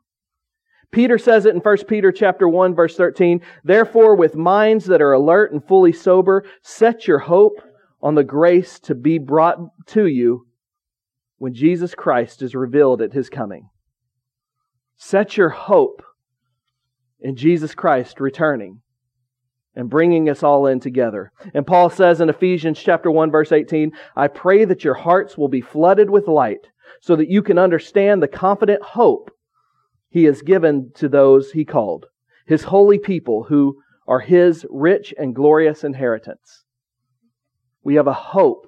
Peter 0.92 1.18
says 1.18 1.46
it 1.46 1.56
in 1.56 1.62
1 1.62 1.78
Peter 1.88 2.12
chapter 2.12 2.48
1 2.48 2.76
verse 2.76 2.96
13, 2.96 3.42
therefore 3.64 4.16
with 4.16 4.36
minds 4.36 4.86
that 4.86 5.02
are 5.02 5.14
alert 5.14 5.52
and 5.52 5.66
fully 5.68 5.92
sober, 5.92 6.46
set 6.62 7.08
your 7.08 7.18
hope 7.20 7.62
on 8.02 8.14
the 8.14 8.24
grace 8.24 8.80
to 8.80 8.94
be 8.94 9.18
brought 9.18 9.58
to 9.88 10.06
you 10.06 10.46
when 11.38 11.54
Jesus 11.54 11.96
Christ 11.96 12.44
is 12.44 12.54
revealed 12.54 13.02
at 13.02 13.14
his 13.14 13.30
coming. 13.30 13.70
Set 14.98 15.36
your 15.36 15.50
hope 15.50 16.04
in 17.20 17.36
Jesus 17.36 17.74
Christ 17.74 18.20
returning 18.20 18.83
and 19.76 19.90
bringing 19.90 20.30
us 20.30 20.44
all 20.44 20.68
in 20.68 20.80
together. 20.80 21.32
And 21.54 21.66
Paul 21.66 21.90
says 21.90 22.22
in 22.22 22.30
Ephesians 22.30 22.80
chapter 22.80 23.10
1 23.10 23.32
verse 23.32 23.52
18, 23.52 23.92
I 24.16 24.28
pray 24.28 24.66
that 24.66 24.84
your 24.84 24.94
hearts 24.94 25.38
will 25.38 25.48
be 25.48 25.62
flooded 25.62 26.10
with 26.10 26.28
light 26.28 26.68
so 27.02 27.16
that 27.16 27.30
you 27.30 27.42
can 27.42 27.58
understand 27.58 28.22
the 28.22 28.28
confident 28.28 28.84
hope 28.84 29.32
he 30.10 30.26
has 30.26 30.42
given 30.42 30.92
to 30.96 31.10
those 31.10 31.52
he 31.52 31.66
called, 31.66 32.06
his 32.46 32.64
holy 32.66 33.00
people 33.00 33.44
who 33.44 33.78
are 34.08 34.20
His 34.20 34.66
rich 34.70 35.14
and 35.18 35.36
glorious 35.36 35.84
inheritance. 35.84 36.64
We 37.84 37.96
have 37.96 38.08
a 38.08 38.14
hope 38.14 38.68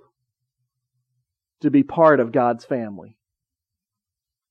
to 1.61 1.69
be 1.69 1.83
part 1.83 2.19
of 2.19 2.31
God's 2.31 2.65
family. 2.65 3.17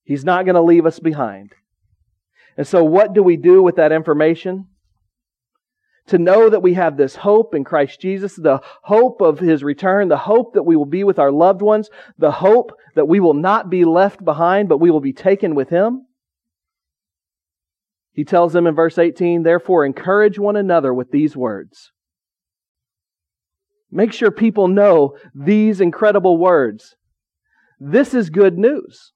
He's 0.04 0.24
not 0.24 0.44
going 0.44 0.54
to 0.54 0.62
leave 0.62 0.86
us 0.86 0.98
behind. 0.98 1.54
And 2.56 2.66
so, 2.66 2.84
what 2.84 3.14
do 3.14 3.22
we 3.22 3.36
do 3.36 3.62
with 3.62 3.76
that 3.76 3.92
information? 3.92 4.66
To 6.08 6.18
know 6.18 6.50
that 6.50 6.62
we 6.62 6.74
have 6.74 6.96
this 6.96 7.16
hope 7.16 7.54
in 7.54 7.64
Christ 7.64 7.98
Jesus, 7.98 8.36
the 8.36 8.60
hope 8.82 9.22
of 9.22 9.38
His 9.38 9.64
return, 9.64 10.08
the 10.08 10.18
hope 10.18 10.52
that 10.52 10.64
we 10.64 10.76
will 10.76 10.84
be 10.84 11.02
with 11.02 11.18
our 11.18 11.32
loved 11.32 11.62
ones, 11.62 11.88
the 12.18 12.30
hope 12.30 12.72
that 12.94 13.08
we 13.08 13.20
will 13.20 13.34
not 13.34 13.70
be 13.70 13.86
left 13.86 14.22
behind, 14.22 14.68
but 14.68 14.78
we 14.78 14.90
will 14.90 15.00
be 15.00 15.14
taken 15.14 15.54
with 15.54 15.70
Him. 15.70 16.06
He 18.12 18.24
tells 18.24 18.52
them 18.52 18.66
in 18.66 18.74
verse 18.74 18.98
18, 18.98 19.42
therefore 19.42 19.86
encourage 19.86 20.38
one 20.38 20.56
another 20.56 20.92
with 20.92 21.10
these 21.10 21.34
words. 21.36 21.90
Make 23.90 24.12
sure 24.12 24.30
people 24.30 24.68
know 24.68 25.16
these 25.34 25.80
incredible 25.80 26.36
words. 26.36 26.96
This 27.80 28.12
is 28.12 28.28
good 28.28 28.58
news. 28.58 29.13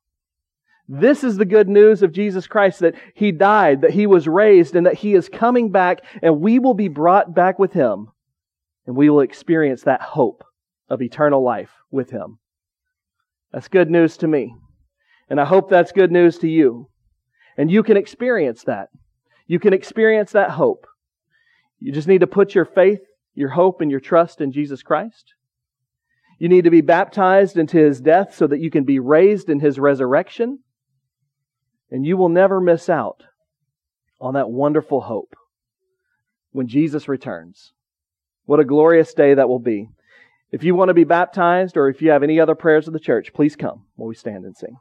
This 0.89 1.23
is 1.23 1.37
the 1.37 1.45
good 1.45 1.69
news 1.69 2.03
of 2.03 2.13
Jesus 2.13 2.47
Christ 2.47 2.81
that 2.81 2.95
He 3.15 3.31
died, 3.31 3.83
that 3.83 3.91
He 3.91 4.07
was 4.07 4.27
raised, 4.27 4.75
and 4.75 4.87
that 4.87 4.95
He 4.95 5.15
is 5.15 5.29
coming 5.29 5.71
back, 5.71 6.01
and 6.23 6.41
we 6.41 6.59
will 6.59 6.75
be 6.75 6.89
brought 6.89 7.35
back 7.35 7.59
with 7.59 7.75
Him, 7.75 8.09
and 8.87 8.97
we 8.97 9.11
will 9.11 9.21
experience 9.21 9.83
that 9.83 10.01
hope 10.01 10.45
of 10.89 11.03
eternal 11.03 11.45
life 11.45 11.71
with 11.91 12.11
Him. 12.11 12.39
That's 13.53 13.69
good 13.69 13.91
news 13.91 14.17
to 14.19 14.27
me. 14.27 14.55
And 15.29 15.39
I 15.39 15.45
hope 15.45 15.69
that's 15.69 15.93
good 15.93 16.11
news 16.11 16.39
to 16.39 16.49
you. 16.49 16.89
And 17.59 17.71
you 17.71 17.83
can 17.83 17.99
experience 17.99 18.65
that. 18.65 18.89
You 19.47 19.59
can 19.59 19.75
experience 19.75 20.33
that 20.33 20.53
hope. 20.53 20.87
You 21.81 21.93
just 21.93 22.09
need 22.09 22.21
to 22.21 22.27
put 22.27 22.55
your 22.55 22.65
faith, 22.65 23.01
your 23.35 23.51
hope, 23.51 23.83
and 23.83 23.91
your 23.91 24.01
trust 24.01 24.41
in 24.41 24.53
Jesus 24.53 24.83
Christ. 24.83 25.35
You 26.39 26.49
need 26.49 26.65
to 26.65 26.71
be 26.71 26.81
baptized 26.81 27.59
into 27.59 27.77
His 27.77 28.01
death 28.01 28.35
so 28.35 28.47
that 28.47 28.61
you 28.61 28.71
can 28.71 28.85
be 28.85 29.01
raised 29.01 29.51
in 29.51 29.61
His 29.61 29.79
resurrection. 29.79 30.61
And 31.91 32.07
you 32.07 32.17
will 32.17 32.29
never 32.29 32.61
miss 32.61 32.89
out 32.89 33.23
on 34.21 34.35
that 34.35 34.51
wonderful 34.51 35.01
hope 35.01 35.35
when 36.53 36.67
Jesus 36.67 37.09
returns. 37.09 37.73
What 38.45 38.61
a 38.61 38.65
glorious 38.65 39.15
day 39.15 39.35
that 39.35 39.49
will 39.49 39.59
be. 39.59 39.89
If 40.51 40.65
you 40.65 40.75
want 40.75 40.89
to 40.89 40.95
be 40.95 41.05
baptized 41.05 41.77
or 41.77 41.89
if 41.89 42.01
you 42.01 42.11
have 42.11 42.23
any 42.23 42.41
other 42.41 42.55
prayers 42.55 42.87
of 42.87 42.95
the 42.95 43.01
church, 43.01 43.33
please 43.35 43.57
come 43.57 43.85
while 43.97 44.09
we 44.09 44.15
stand 44.15 44.45
and 44.45 44.57
sing. 44.57 44.77